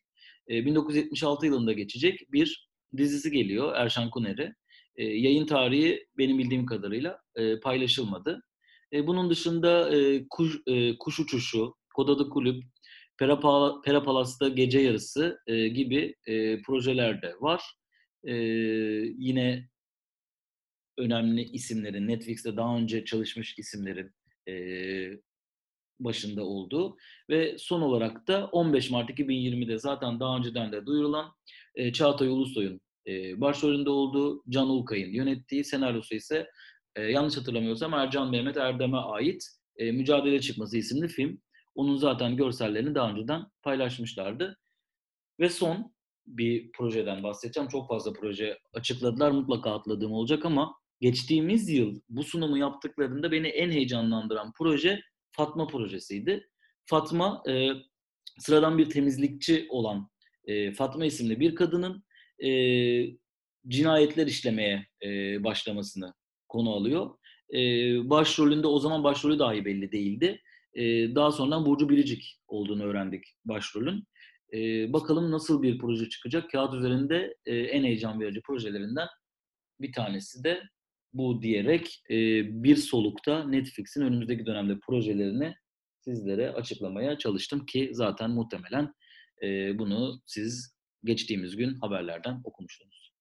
e, 0.48 0.66
1976 0.66 1.46
yılında 1.46 1.72
geçecek 1.72 2.32
bir 2.32 2.68
dizisi 2.96 3.30
geliyor 3.30 3.72
Erşan 3.76 4.10
Kuneri. 4.10 4.54
E, 4.96 5.04
yayın 5.04 5.46
tarihi 5.46 6.06
benim 6.18 6.38
bildiğim 6.38 6.66
kadarıyla 6.66 7.18
e, 7.36 7.60
paylaşılmadı. 7.60 8.42
E, 8.92 9.06
bunun 9.06 9.30
dışında 9.30 9.96
e, 9.96 10.26
kuş, 10.30 10.60
e, 10.66 10.98
kuş 10.98 11.20
uçuşu, 11.20 11.74
Kodadı 11.94 12.28
Kulüp, 12.28 12.64
Pera, 13.18 13.40
Pera 13.80 14.48
Gece 14.48 14.80
Yarısı 14.80 15.38
e, 15.46 15.68
gibi 15.68 16.14
e, 16.26 16.62
projeler 16.62 17.22
de 17.22 17.34
var. 17.40 17.62
E, 18.24 18.34
yine 19.18 19.68
önemli 20.98 21.42
isimlerin, 21.42 22.08
Netflix'te 22.08 22.56
daha 22.56 22.76
önce 22.76 23.04
çalışmış 23.04 23.58
isimlerin 23.58 24.10
e, 24.48 24.54
başında 26.00 26.44
olduğu 26.44 26.96
ve 27.30 27.58
son 27.58 27.80
olarak 27.80 28.28
da 28.28 28.46
15 28.46 28.90
Mart 28.90 29.10
2020'de 29.10 29.78
zaten 29.78 30.20
daha 30.20 30.36
önceden 30.36 30.72
de 30.72 30.86
duyurulan 30.86 31.32
e, 31.74 31.92
Çağatay 31.92 32.28
Ulusoy'un 32.28 32.80
e, 33.06 33.40
başrolünde 33.40 33.90
olduğu, 33.90 34.42
Can 34.48 34.68
Ulkay'ın 34.68 35.10
yönettiği 35.10 35.64
senaryosu 35.64 36.14
ise 36.14 36.50
e, 36.96 37.02
yanlış 37.02 37.36
hatırlamıyorsam 37.36 37.94
Ercan 37.94 38.30
Mehmet 38.30 38.56
Erdem'e 38.56 38.96
ait 38.96 39.44
e, 39.76 39.92
Mücadele 39.92 40.40
Çıkması 40.40 40.78
isimli 40.78 41.08
film. 41.08 41.40
Onun 41.76 41.96
zaten 41.96 42.36
görsellerini 42.36 42.94
daha 42.94 43.10
önceden 43.10 43.42
paylaşmışlardı. 43.62 44.58
Ve 45.40 45.48
son 45.48 45.94
bir 46.26 46.72
projeden 46.72 47.22
bahsedeceğim. 47.22 47.68
Çok 47.68 47.88
fazla 47.88 48.12
proje 48.12 48.58
açıkladılar. 48.72 49.30
Mutlaka 49.30 49.74
atladığım 49.74 50.12
olacak 50.12 50.44
ama 50.44 50.74
geçtiğimiz 51.00 51.68
yıl 51.68 52.00
bu 52.08 52.24
sunumu 52.24 52.58
yaptıklarında 52.58 53.32
beni 53.32 53.48
en 53.48 53.70
heyecanlandıran 53.70 54.52
proje 54.58 55.00
Fatma 55.30 55.66
projesiydi. 55.66 56.48
Fatma 56.84 57.42
e, 57.48 57.68
sıradan 58.38 58.78
bir 58.78 58.90
temizlikçi 58.90 59.66
olan 59.70 60.08
e, 60.44 60.72
Fatma 60.72 61.06
isimli 61.06 61.40
bir 61.40 61.54
kadının 61.54 62.04
e, 62.44 62.50
cinayetler 63.68 64.26
işlemeye 64.26 64.86
e, 65.02 65.44
başlamasını 65.44 66.14
konu 66.48 66.74
alıyor. 66.74 67.10
E, 67.54 67.58
başrolünde 68.10 68.66
o 68.66 68.78
zaman 68.78 69.04
başrolü 69.04 69.38
dahi 69.38 69.64
belli 69.64 69.92
değildi. 69.92 70.42
E, 70.76 71.14
daha 71.14 71.32
sonradan 71.32 71.66
Burcu 71.66 71.88
Biricik 71.88 72.40
olduğunu 72.46 72.84
öğrendik 72.84 73.24
başrolün. 73.44 74.04
E, 74.52 74.92
bakalım 74.92 75.30
nasıl 75.30 75.62
bir 75.62 75.78
proje 75.78 76.08
çıkacak. 76.08 76.50
Kağıt 76.50 76.74
üzerinde 76.74 77.36
e, 77.46 77.56
en 77.56 77.84
heyecan 77.84 78.20
verici 78.20 78.40
projelerinden 78.40 79.08
bir 79.80 79.92
tanesi 79.92 80.44
de 80.44 80.62
bu 81.12 81.42
diyerek 81.42 82.02
e, 82.10 82.14
bir 82.62 82.76
solukta 82.76 83.44
Netflix'in 83.44 84.02
önümüzdeki 84.02 84.46
dönemde 84.46 84.78
projelerini 84.86 85.54
sizlere 86.00 86.50
açıklamaya 86.50 87.18
çalıştım 87.18 87.66
ki 87.66 87.90
zaten 87.92 88.30
muhtemelen 88.30 88.94
e, 89.42 89.78
bunu 89.78 90.22
siz 90.26 90.76
geçtiğimiz 91.04 91.56
gün 91.56 91.74
haberlerden 91.74 92.40
okumuştunuz. 92.44 93.12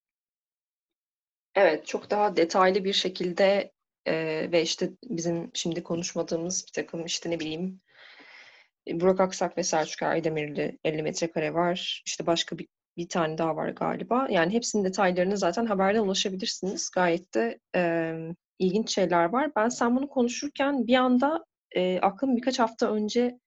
Evet, 1.55 1.87
çok 1.87 2.11
daha 2.11 2.35
detaylı 2.35 2.83
bir 2.83 2.93
şekilde 2.93 3.74
e, 4.05 4.13
ve 4.51 4.61
işte 4.61 4.89
bizim 5.03 5.51
şimdi 5.53 5.83
konuşmadığımız 5.83 6.65
bir 6.67 6.71
takım 6.71 7.05
işte 7.05 7.29
ne 7.29 7.39
bileyim 7.39 7.81
Burak 8.91 9.19
Aksak 9.19 9.57
ve 9.57 9.63
Selçuk 9.63 10.03
Aydemirli 10.03 10.79
50 10.83 11.03
metrekare 11.03 11.53
var. 11.53 12.03
İşte 12.05 12.25
başka 12.25 12.57
bir 12.57 12.67
bir 12.97 13.09
tane 13.09 13.37
daha 13.37 13.55
var 13.55 13.69
galiba. 13.69 14.27
Yani 14.29 14.53
hepsinin 14.53 14.83
detaylarını 14.83 15.37
zaten 15.37 15.65
haberden 15.65 15.99
ulaşabilirsiniz. 15.99 16.89
Gayet 16.89 17.33
de 17.33 17.59
e, 17.75 18.13
ilginç 18.59 18.93
şeyler 18.95 19.25
var. 19.25 19.51
Ben 19.55 19.69
sen 19.69 19.95
bunu 19.95 20.09
konuşurken 20.09 20.87
bir 20.87 20.95
anda 20.95 21.45
e, 21.71 21.99
aklım 21.99 22.35
birkaç 22.37 22.59
hafta 22.59 22.91
önce 22.91 23.39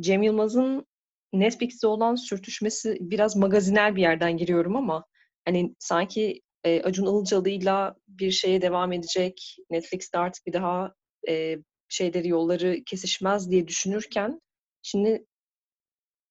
Cem 0.00 0.22
Yılmaz'ın 0.22 0.86
Netflix'te 1.32 1.86
olan 1.86 2.14
sürtüşmesi 2.14 2.96
biraz 3.00 3.36
magazinel 3.36 3.96
bir 3.96 4.02
yerden 4.02 4.36
giriyorum 4.36 4.76
ama 4.76 5.04
hani 5.44 5.74
sanki 5.78 6.40
e, 6.64 6.82
Acun 6.82 7.06
Ilıcalı'yla 7.06 7.94
bir 8.08 8.30
şeye 8.30 8.62
devam 8.62 8.92
edecek. 8.92 9.56
Netflix'te 9.70 10.18
artık 10.18 10.46
bir 10.46 10.52
daha 10.52 10.94
e, 11.28 11.56
şeyleri 11.88 12.28
yolları 12.28 12.84
kesişmez 12.86 13.50
diye 13.50 13.68
düşünürken 13.68 14.40
şimdi 14.82 15.26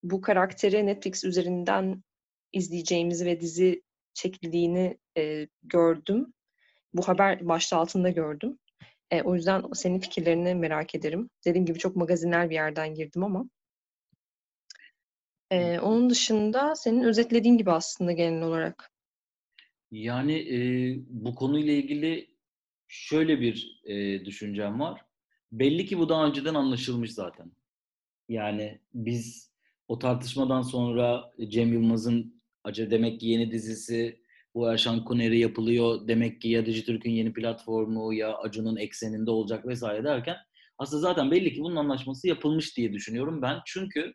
bu 0.03 0.21
karakteri 0.21 0.85
Netflix 0.85 1.23
üzerinden 1.23 2.03
izleyeceğimizi 2.53 3.25
ve 3.25 3.41
dizi 3.41 3.81
çekildiğini 4.13 4.97
e, 5.17 5.47
gördüm. 5.63 6.33
Bu 6.93 7.07
haber 7.07 7.47
başta 7.47 7.77
altında 7.77 8.09
gördüm. 8.09 8.59
E, 9.11 9.21
o 9.21 9.35
yüzden 9.35 9.63
senin 9.73 9.99
fikirlerini 9.99 10.55
merak 10.55 10.95
ederim. 10.95 11.29
Dediğim 11.45 11.65
gibi 11.65 11.79
çok 11.79 11.95
magazinel 11.95 12.49
bir 12.49 12.55
yerden 12.55 12.93
girdim 12.93 13.23
ama. 13.23 13.45
E, 15.51 15.79
onun 15.79 16.09
dışında 16.09 16.75
senin 16.75 17.03
özetlediğin 17.03 17.57
gibi 17.57 17.71
aslında 17.71 18.11
genel 18.11 18.41
olarak. 18.41 18.91
Yani 19.91 20.33
e, 20.33 20.59
bu 21.09 21.35
konuyla 21.35 21.73
ilgili 21.73 22.29
şöyle 22.87 23.41
bir 23.41 23.81
e, 23.85 24.25
düşüncem 24.25 24.79
var. 24.79 25.01
Belli 25.51 25.85
ki 25.85 25.97
bu 25.97 26.09
daha 26.09 26.27
önceden 26.27 26.53
anlaşılmış 26.53 27.13
zaten. 27.13 27.51
Yani 28.29 28.79
biz 28.93 29.51
o 29.87 29.99
tartışmadan 29.99 30.61
sonra 30.61 31.33
Cem 31.49 31.73
Yılmaz'ın 31.73 32.37
Acaba 32.67 32.91
demek 32.91 33.19
ki 33.19 33.27
yeni 33.27 33.51
dizisi 33.51 34.21
bu 34.55 34.71
Erşan 34.71 35.05
Kuneri 35.05 35.39
yapılıyor. 35.39 36.07
Demek 36.07 36.41
ki 36.41 36.49
ya 36.49 36.65
Dijitürk'ün 36.65 37.11
yeni 37.11 37.33
platformu 37.33 38.13
ya 38.13 38.37
Acun'un 38.37 38.75
ekseninde 38.75 39.31
olacak 39.31 39.67
vesaire 39.67 40.03
derken 40.03 40.35
aslında 40.77 41.01
zaten 41.01 41.31
belli 41.31 41.53
ki 41.53 41.61
bunun 41.61 41.75
anlaşması 41.75 42.27
yapılmış 42.27 42.77
diye 42.77 42.93
düşünüyorum 42.93 43.41
ben. 43.41 43.59
Çünkü 43.65 44.13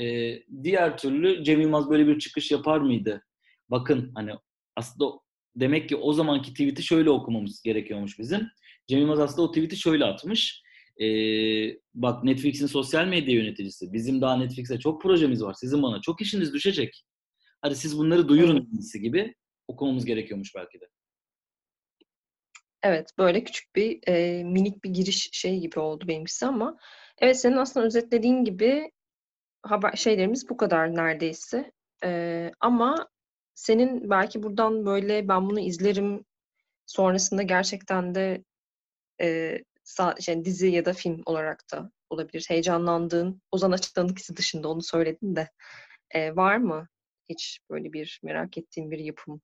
e, 0.00 0.34
diğer 0.62 0.98
türlü 0.98 1.44
Cem 1.44 1.60
Yılmaz 1.60 1.90
böyle 1.90 2.06
bir 2.06 2.18
çıkış 2.18 2.50
yapar 2.50 2.78
mıydı? 2.78 3.22
Bakın 3.70 4.12
hani 4.14 4.32
aslında 4.78 5.12
demek 5.56 5.88
ki 5.88 5.96
o 5.96 6.12
zamanki 6.12 6.50
tweet'i 6.50 6.82
şöyle 6.82 7.10
okumamız 7.10 7.62
gerekiyormuş 7.62 8.18
bizim. 8.18 8.48
Cem 8.86 9.00
Yılmaz 9.00 9.20
aslında 9.20 9.42
o 9.42 9.52
tweet'i 9.52 9.76
şöyle 9.76 10.04
atmış. 10.04 10.62
Ee, 11.00 11.06
bak 11.94 12.24
Netflix'in 12.24 12.66
sosyal 12.66 13.06
medya 13.06 13.34
yöneticisi. 13.34 13.92
Bizim 13.92 14.20
daha 14.20 14.36
Netflix'e 14.36 14.78
çok 14.78 15.02
projemiz 15.02 15.42
var. 15.42 15.54
Sizin 15.54 15.82
bana 15.82 16.00
çok 16.00 16.20
işiniz 16.20 16.54
düşecek. 16.54 17.04
Hadi 17.62 17.76
siz 17.76 17.98
bunları 17.98 18.28
duyurun 18.28 18.68
iyisi 18.72 19.00
gibi 19.00 19.34
okumamız 19.68 20.04
gerekiyormuş 20.04 20.54
belki 20.54 20.80
de. 20.80 20.88
Evet, 22.82 23.10
böyle 23.18 23.44
küçük 23.44 23.76
bir 23.76 24.00
e, 24.08 24.44
minik 24.44 24.84
bir 24.84 24.90
giriş 24.90 25.28
şey 25.32 25.60
gibi 25.60 25.80
oldu 25.80 26.08
benimkisi 26.08 26.46
ama 26.46 26.76
evet 27.18 27.40
senin 27.40 27.56
aslında 27.56 27.86
özetlediğin 27.86 28.44
gibi 28.44 28.90
haber 29.62 29.92
şeylerimiz 29.92 30.48
bu 30.48 30.56
kadar 30.56 30.96
neredeyse. 30.96 31.72
E, 32.04 32.50
ama 32.60 33.08
senin 33.58 34.10
belki 34.10 34.42
buradan 34.42 34.86
böyle 34.86 35.28
ben 35.28 35.50
bunu 35.50 35.60
izlerim 35.60 36.24
sonrasında 36.86 37.42
gerçekten 37.42 38.14
de 38.14 38.44
e, 39.20 39.58
şey, 40.20 40.44
dizi 40.44 40.68
ya 40.68 40.84
da 40.84 40.92
film 40.92 41.22
olarak 41.26 41.64
da 41.72 41.90
olabilir. 42.10 42.44
Heyecanlandığın, 42.48 43.42
Ozan 43.52 43.72
Açık'tan 43.72 44.08
ikisi 44.08 44.36
dışında 44.36 44.68
onu 44.68 44.82
söyledin 44.82 45.36
de 45.36 45.48
e, 46.10 46.36
var 46.36 46.56
mı 46.56 46.88
hiç 47.28 47.60
böyle 47.70 47.92
bir 47.92 48.20
merak 48.22 48.58
ettiğim 48.58 48.90
bir 48.90 48.98
yapım? 48.98 49.40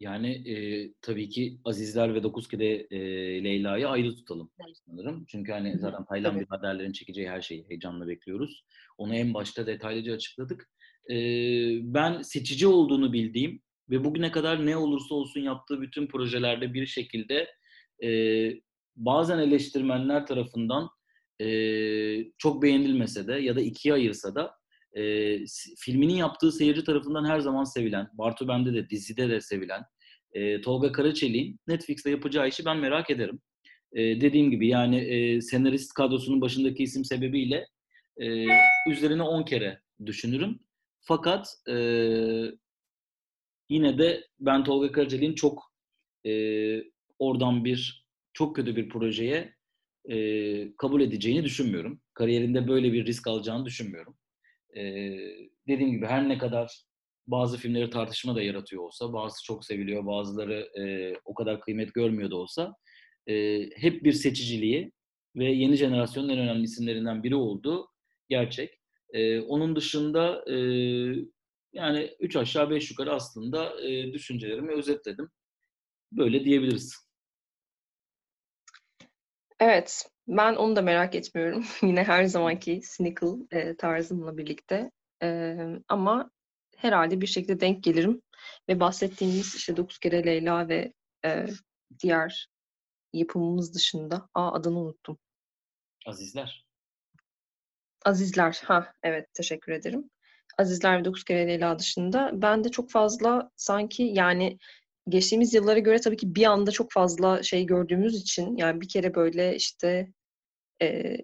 Yani 0.00 0.50
e, 0.50 0.54
tabii 1.00 1.28
ki 1.28 1.58
Azizler 1.64 2.14
ve 2.14 2.22
Dokuz 2.22 2.48
Kede 2.48 2.86
e, 2.90 2.98
Leyla'yı 3.44 3.88
ayrı 3.88 4.16
tutalım 4.16 4.50
evet. 4.66 4.76
sanırım. 4.86 5.24
Çünkü 5.28 5.52
hani 5.52 5.78
zaten 5.78 6.04
Taylan 6.04 6.40
bir 6.40 6.46
haberlerin 6.46 6.92
çekeceği 6.92 7.30
her 7.30 7.40
şeyi 7.40 7.68
heyecanla 7.68 8.08
bekliyoruz. 8.08 8.64
Onu 8.98 9.14
en 9.14 9.34
başta 9.34 9.66
detaylıca 9.66 10.14
açıkladık. 10.14 10.68
E, 11.10 11.16
ben 11.94 12.22
seçici 12.22 12.66
olduğunu 12.66 13.12
bildiğim 13.12 13.60
ve 13.90 14.04
bugüne 14.04 14.30
kadar 14.30 14.66
ne 14.66 14.76
olursa 14.76 15.14
olsun 15.14 15.40
yaptığı 15.40 15.80
bütün 15.82 16.06
projelerde 16.06 16.74
bir 16.74 16.86
şekilde 16.86 17.48
e, 18.04 18.10
bazen 18.96 19.38
eleştirmenler 19.38 20.26
tarafından 20.26 20.88
e, 21.40 21.48
çok 22.38 22.62
beğenilmese 22.62 23.26
de 23.26 23.32
ya 23.32 23.56
da 23.56 23.60
ikiye 23.60 23.94
ayırsa 23.94 24.34
da 24.34 24.54
e, 24.96 25.38
filminin 25.78 26.14
yaptığı 26.14 26.52
seyirci 26.52 26.84
tarafından 26.84 27.24
her 27.24 27.40
zaman 27.40 27.64
sevilen, 27.64 28.08
Bartu 28.12 28.48
Bende 28.48 28.74
de 28.74 28.90
dizide 28.90 29.28
de 29.28 29.40
sevilen 29.40 29.82
e, 30.32 30.60
Tolga 30.60 30.92
Karaçelik'in 30.92 31.60
Netflix'te 31.66 32.10
yapacağı 32.10 32.48
işi 32.48 32.64
ben 32.64 32.76
merak 32.76 33.10
ederim. 33.10 33.40
E, 33.92 34.20
dediğim 34.20 34.50
gibi 34.50 34.68
yani 34.68 34.96
e, 34.96 35.40
senarist 35.40 35.94
kadrosunun 35.94 36.40
başındaki 36.40 36.82
isim 36.82 37.04
sebebiyle 37.04 37.66
e, 38.20 38.46
üzerine 38.90 39.22
10 39.22 39.42
kere 39.42 39.80
düşünürüm. 40.06 40.58
Fakat 41.08 41.48
e, 41.68 41.76
yine 43.68 43.98
de 43.98 44.24
ben 44.40 44.64
Tolga 44.64 44.92
Karacali'nin 44.92 45.34
çok 45.34 45.72
e, 46.26 46.32
oradan 47.18 47.64
bir 47.64 48.06
çok 48.32 48.56
kötü 48.56 48.76
bir 48.76 48.88
projeye 48.88 49.54
e, 50.08 50.76
kabul 50.76 51.00
edeceğini 51.00 51.44
düşünmüyorum. 51.44 52.00
Kariyerinde 52.14 52.68
böyle 52.68 52.92
bir 52.92 53.06
risk 53.06 53.26
alacağını 53.26 53.66
düşünmüyorum. 53.66 54.16
E, 54.76 54.82
dediğim 55.68 55.92
gibi 55.92 56.06
her 56.06 56.28
ne 56.28 56.38
kadar 56.38 56.82
bazı 57.26 57.58
filmleri 57.58 57.90
tartışma 57.90 58.34
da 58.34 58.42
yaratıyor 58.42 58.82
olsa, 58.82 59.12
bazı 59.12 59.44
çok 59.44 59.64
seviliyor, 59.64 60.06
bazıları 60.06 60.68
e, 60.80 61.14
o 61.24 61.34
kadar 61.34 61.60
kıymet 61.60 61.94
görmüyor 61.94 62.30
da 62.30 62.36
olsa 62.36 62.74
e, 63.26 63.60
hep 63.76 64.04
bir 64.04 64.12
seçiciliği 64.12 64.92
ve 65.36 65.44
yeni 65.44 65.76
jenerasyonun 65.76 66.28
en 66.28 66.38
önemli 66.38 66.62
isimlerinden 66.62 67.22
biri 67.22 67.34
olduğu 67.34 67.88
gerçek. 68.28 68.80
E, 69.10 69.40
onun 69.40 69.76
dışında 69.76 70.44
e, 70.50 70.56
yani 71.72 72.16
üç 72.20 72.36
aşağı 72.36 72.70
beş 72.70 72.90
yukarı 72.90 73.12
aslında 73.12 73.80
e, 73.82 74.12
düşüncelerimi 74.12 74.72
özetledim. 74.72 75.30
Böyle 76.12 76.44
diyebiliriz. 76.44 77.06
Evet, 79.60 80.10
ben 80.28 80.54
onu 80.54 80.76
da 80.76 80.82
merak 80.82 81.14
etmiyorum. 81.14 81.64
Yine 81.82 82.04
her 82.04 82.24
zamanki 82.24 82.80
cynical 82.96 83.40
e, 83.50 83.76
tarzımla 83.76 84.36
birlikte. 84.36 84.90
E, 85.22 85.56
ama 85.88 86.30
herhalde 86.76 87.20
bir 87.20 87.26
şekilde 87.26 87.60
denk 87.60 87.84
gelirim. 87.84 88.22
Ve 88.68 88.80
bahsettiğimiz 88.80 89.54
işte 89.54 89.76
dokuz 89.76 89.98
kere 89.98 90.26
Leyla 90.26 90.68
ve 90.68 90.92
e, 91.24 91.46
diğer 92.02 92.48
yapımımız 93.12 93.74
dışında, 93.74 94.28
aa 94.34 94.52
adını 94.52 94.78
unuttum. 94.78 95.18
Azizler. 96.06 96.65
Azizler, 98.06 98.60
ha 98.64 98.92
evet 99.02 99.34
teşekkür 99.34 99.72
ederim. 99.72 100.10
Azizler 100.58 101.00
ve 101.00 101.04
dokuz 101.04 101.24
kere 101.24 101.48
Leyla 101.48 101.78
dışında 101.78 102.30
ben 102.34 102.64
de 102.64 102.68
çok 102.68 102.90
fazla 102.90 103.50
sanki 103.56 104.02
yani 104.02 104.58
geçtiğimiz 105.08 105.54
yıllara 105.54 105.78
göre 105.78 106.00
tabii 106.00 106.16
ki 106.16 106.34
bir 106.34 106.44
anda 106.44 106.70
çok 106.70 106.92
fazla 106.92 107.42
şey 107.42 107.66
gördüğümüz 107.66 108.16
için 108.22 108.56
yani 108.56 108.80
bir 108.80 108.88
kere 108.88 109.14
böyle 109.14 109.56
işte 109.56 110.08
e, 110.82 111.16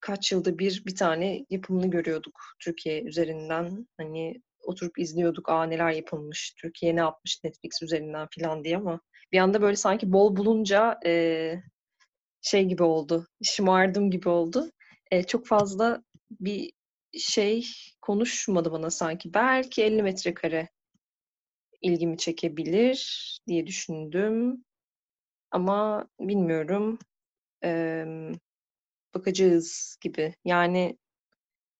kaç 0.00 0.32
yılda 0.32 0.58
bir 0.58 0.82
bir 0.86 0.96
tane 0.96 1.46
yapımını 1.50 1.90
görüyorduk 1.90 2.40
Türkiye 2.60 3.02
üzerinden. 3.02 3.88
Hani 3.98 4.42
oturup 4.64 4.98
izliyorduk 4.98 5.48
aa 5.48 5.64
neler 5.64 5.90
yapılmış, 5.90 6.54
Türkiye 6.62 6.96
ne 6.96 7.00
yapmış 7.00 7.44
Netflix 7.44 7.82
üzerinden 7.82 8.28
falan 8.38 8.64
diye 8.64 8.76
ama 8.76 9.00
bir 9.32 9.38
anda 9.38 9.62
böyle 9.62 9.76
sanki 9.76 10.12
bol 10.12 10.36
bulunca 10.36 11.00
e, 11.06 11.54
şey 12.42 12.64
gibi 12.64 12.82
oldu, 12.82 13.26
şımardım 13.42 14.10
gibi 14.10 14.28
oldu. 14.28 14.70
E, 15.10 15.22
çok 15.22 15.46
fazla 15.46 16.02
bir 16.30 16.72
şey 17.18 17.66
konuşmadı 18.00 18.72
bana 18.72 18.90
sanki. 18.90 19.34
Belki 19.34 19.82
50 19.82 20.02
metrekare 20.02 20.68
ilgimi 21.82 22.18
çekebilir 22.18 23.38
diye 23.46 23.66
düşündüm. 23.66 24.64
Ama 25.50 26.08
bilmiyorum. 26.20 26.98
Ee, 27.64 28.06
bakacağız 29.14 29.96
gibi. 30.00 30.34
Yani 30.44 30.98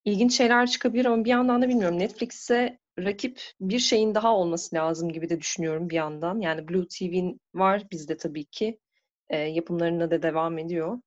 ilginç 0.04 0.36
şeyler 0.36 0.66
çıkabilir 0.66 1.04
ama 1.04 1.24
bir 1.24 1.30
yandan 1.30 1.62
da 1.62 1.68
bilmiyorum. 1.68 1.98
Netflix'e 1.98 2.78
rakip 2.98 3.42
bir 3.60 3.78
şeyin 3.78 4.14
daha 4.14 4.36
olması 4.36 4.76
lazım 4.76 5.12
gibi 5.12 5.28
de 5.28 5.40
düşünüyorum 5.40 5.90
bir 5.90 5.96
yandan. 5.96 6.40
Yani 6.40 6.68
Blue 6.68 6.86
TV'nin 6.88 7.40
var 7.54 7.86
bizde 7.92 8.16
tabii 8.16 8.44
ki. 8.44 8.78
E, 9.28 9.38
yapımlarına 9.38 10.10
da 10.10 10.22
devam 10.22 10.58
ediyor. 10.58 11.00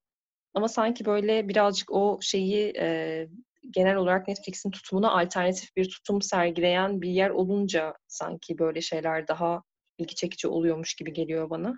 Ama 0.53 0.67
sanki 0.67 1.05
böyle 1.05 1.49
birazcık 1.49 1.91
o 1.91 2.19
şeyi 2.21 2.73
e, 2.77 3.27
genel 3.71 3.95
olarak 3.95 4.27
Netflix'in 4.27 4.71
tutumuna 4.71 5.11
alternatif 5.11 5.75
bir 5.75 5.89
tutum 5.89 6.21
sergileyen 6.21 7.01
bir 7.01 7.09
yer 7.09 7.29
olunca 7.29 7.93
sanki 8.07 8.59
böyle 8.59 8.81
şeyler 8.81 9.27
daha 9.27 9.63
ilgi 9.97 10.15
çekici 10.15 10.47
oluyormuş 10.47 10.95
gibi 10.95 11.13
geliyor 11.13 11.49
bana. 11.49 11.73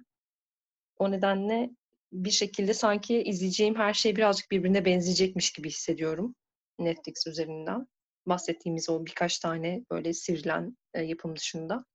O 0.98 1.12
nedenle 1.12 1.70
bir 2.14 2.32
şekilde 2.32 2.74
sanki 2.74 3.24
izleyeceğim 3.24 3.76
her 3.76 3.94
şey 3.94 4.16
birazcık 4.16 4.52
birbirine 4.52 4.86
benzeyecekmiş 4.86 5.52
gibi 5.52 5.70
hissediyorum 5.70 6.36
Netflix 6.80 7.28
üzerinden. 7.28 7.88
Bahsettiğimiz 8.26 8.90
o 8.90 9.06
birkaç 9.06 9.40
tane 9.40 9.86
böyle 9.92 10.14
sivrilen 10.14 10.78
e, 10.94 11.02
yapım 11.02 11.36
dışında. 11.36 11.86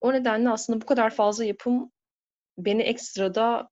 O 0.00 0.12
nedenle 0.12 0.50
aslında 0.50 0.80
bu 0.80 0.86
kadar 0.86 1.14
fazla 1.14 1.44
yapım 1.44 1.92
beni 2.58 2.82
ekstrada 2.82 3.68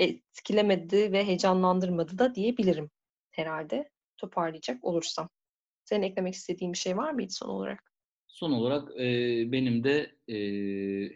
etkilemedi 0.00 1.12
ve 1.12 1.26
heyecanlandırmadı 1.26 2.18
da 2.18 2.34
diyebilirim 2.34 2.90
herhalde 3.30 3.90
toparlayacak 4.16 4.84
olursam. 4.84 5.28
Senin 5.84 6.02
eklemek 6.02 6.34
istediğin 6.34 6.72
bir 6.72 6.78
şey 6.78 6.96
var 6.96 7.12
mıydı 7.12 7.32
son 7.32 7.48
olarak? 7.48 7.92
Son 8.28 8.52
olarak 8.52 9.00
e, 9.00 9.06
benim 9.52 9.84
de 9.84 10.16
e, 10.28 10.34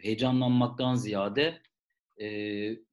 heyecanlanmaktan 0.03 0.95
ziyade 0.95 1.61
e, 2.17 2.27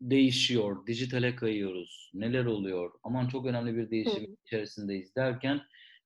değişiyor, 0.00 0.86
dijitale 0.86 1.36
kayıyoruz, 1.36 2.10
neler 2.14 2.44
oluyor, 2.44 2.90
aman 3.02 3.28
çok 3.28 3.46
önemli 3.46 3.76
bir 3.76 3.90
değişim 3.90 4.22
Hı. 4.22 4.36
içerisindeyiz 4.46 5.16
derken 5.16 5.60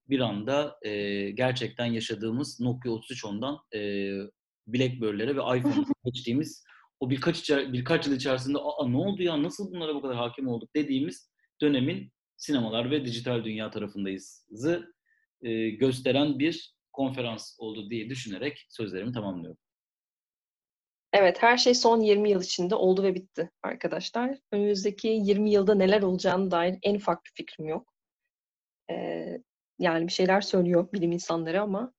bir 0.09 0.19
anda 0.19 0.79
e, 0.81 0.91
gerçekten 1.31 1.85
yaşadığımız 1.85 2.59
Nokia 2.59 2.91
3310'dan 2.91 3.59
e, 3.73 3.79
BlackBerry'lere 4.67 5.35
ve 5.35 5.57
iPhone'a 5.57 5.85
geçtiğimiz 6.05 6.63
o 6.99 7.09
birkaç 7.09 7.39
içer, 7.39 7.73
birkaç 7.73 8.07
yıl 8.07 8.15
içerisinde 8.15 8.57
Aa, 8.57 8.87
ne 8.87 8.97
oldu 8.97 9.23
ya 9.23 9.43
nasıl 9.43 9.71
bunlara 9.71 9.95
bu 9.95 10.01
kadar 10.01 10.15
hakim 10.15 10.47
olduk 10.47 10.75
dediğimiz 10.75 11.31
dönemin 11.61 12.11
sinemalar 12.37 12.91
ve 12.91 13.05
dijital 13.05 13.43
dünya 13.43 13.71
tarafındayızı 13.71 14.93
e, 15.41 15.69
gösteren 15.69 16.39
bir 16.39 16.75
konferans 16.93 17.55
oldu 17.59 17.89
diye 17.89 18.09
düşünerek 18.09 18.65
sözlerimi 18.69 19.11
tamamlıyorum. 19.11 19.57
Evet, 21.13 21.43
her 21.43 21.57
şey 21.57 21.75
son 21.75 22.01
20 22.01 22.29
yıl 22.29 22.41
içinde 22.41 22.75
oldu 22.75 23.03
ve 23.03 23.15
bitti 23.15 23.49
arkadaşlar. 23.63 24.37
Önümüzdeki 24.51 25.07
20 25.07 25.51
yılda 25.51 25.75
neler 25.75 26.01
olacağını 26.01 26.51
dair 26.51 26.77
en 26.83 26.95
ufak 26.95 27.25
bir 27.25 27.31
fikrim 27.33 27.67
yok. 27.67 27.93
Ee, 28.89 29.41
yani 29.79 30.07
bir 30.07 30.11
şeyler 30.11 30.41
söylüyor 30.41 30.91
bilim 30.93 31.11
insanları 31.11 31.61
ama 31.61 31.93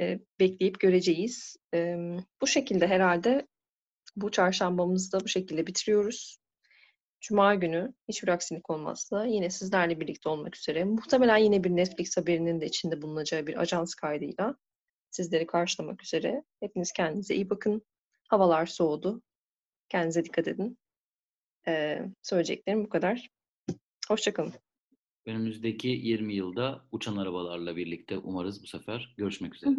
e, 0.00 0.20
bekleyip 0.40 0.80
göreceğiz. 0.80 1.56
E, 1.74 1.96
bu 2.40 2.46
şekilde 2.46 2.86
herhalde 2.86 3.46
bu 4.16 4.30
çarşambamızı 4.30 5.12
da 5.12 5.20
bu 5.20 5.28
şekilde 5.28 5.66
bitiriyoruz. 5.66 6.38
Cuma 7.20 7.54
günü 7.54 7.94
hiçbir 8.08 8.28
aksilik 8.28 8.70
olmazsa 8.70 9.26
yine 9.26 9.50
sizlerle 9.50 10.00
birlikte 10.00 10.28
olmak 10.28 10.56
üzere 10.56 10.84
muhtemelen 10.84 11.36
yine 11.36 11.64
bir 11.64 11.70
Netflix 11.70 12.16
haberinin 12.16 12.60
de 12.60 12.66
içinde 12.66 13.02
bulunacağı 13.02 13.46
bir 13.46 13.60
ajans 13.60 13.94
kaydıyla 13.94 14.56
sizleri 15.10 15.46
karşılamak 15.46 16.02
üzere. 16.02 16.44
Hepiniz 16.60 16.92
kendinize 16.92 17.34
iyi 17.34 17.50
bakın. 17.50 17.82
Havalar 18.28 18.66
soğudu. 18.66 19.22
Kendinize 19.88 20.24
dikkat 20.24 20.48
edin. 20.48 20.78
Ee, 21.68 22.02
söyleyeceklerim 22.22 22.84
bu 22.84 22.88
kadar. 22.88 23.28
Hoşçakalın. 24.08 24.52
Önümüzdeki 25.26 25.88
20 25.88 26.34
yılda 26.34 26.84
uçan 26.92 27.16
arabalarla 27.16 27.76
birlikte 27.76 28.18
umarız 28.18 28.62
bu 28.62 28.66
sefer 28.66 29.14
görüşmek 29.16 29.54
üzere. 29.54 29.74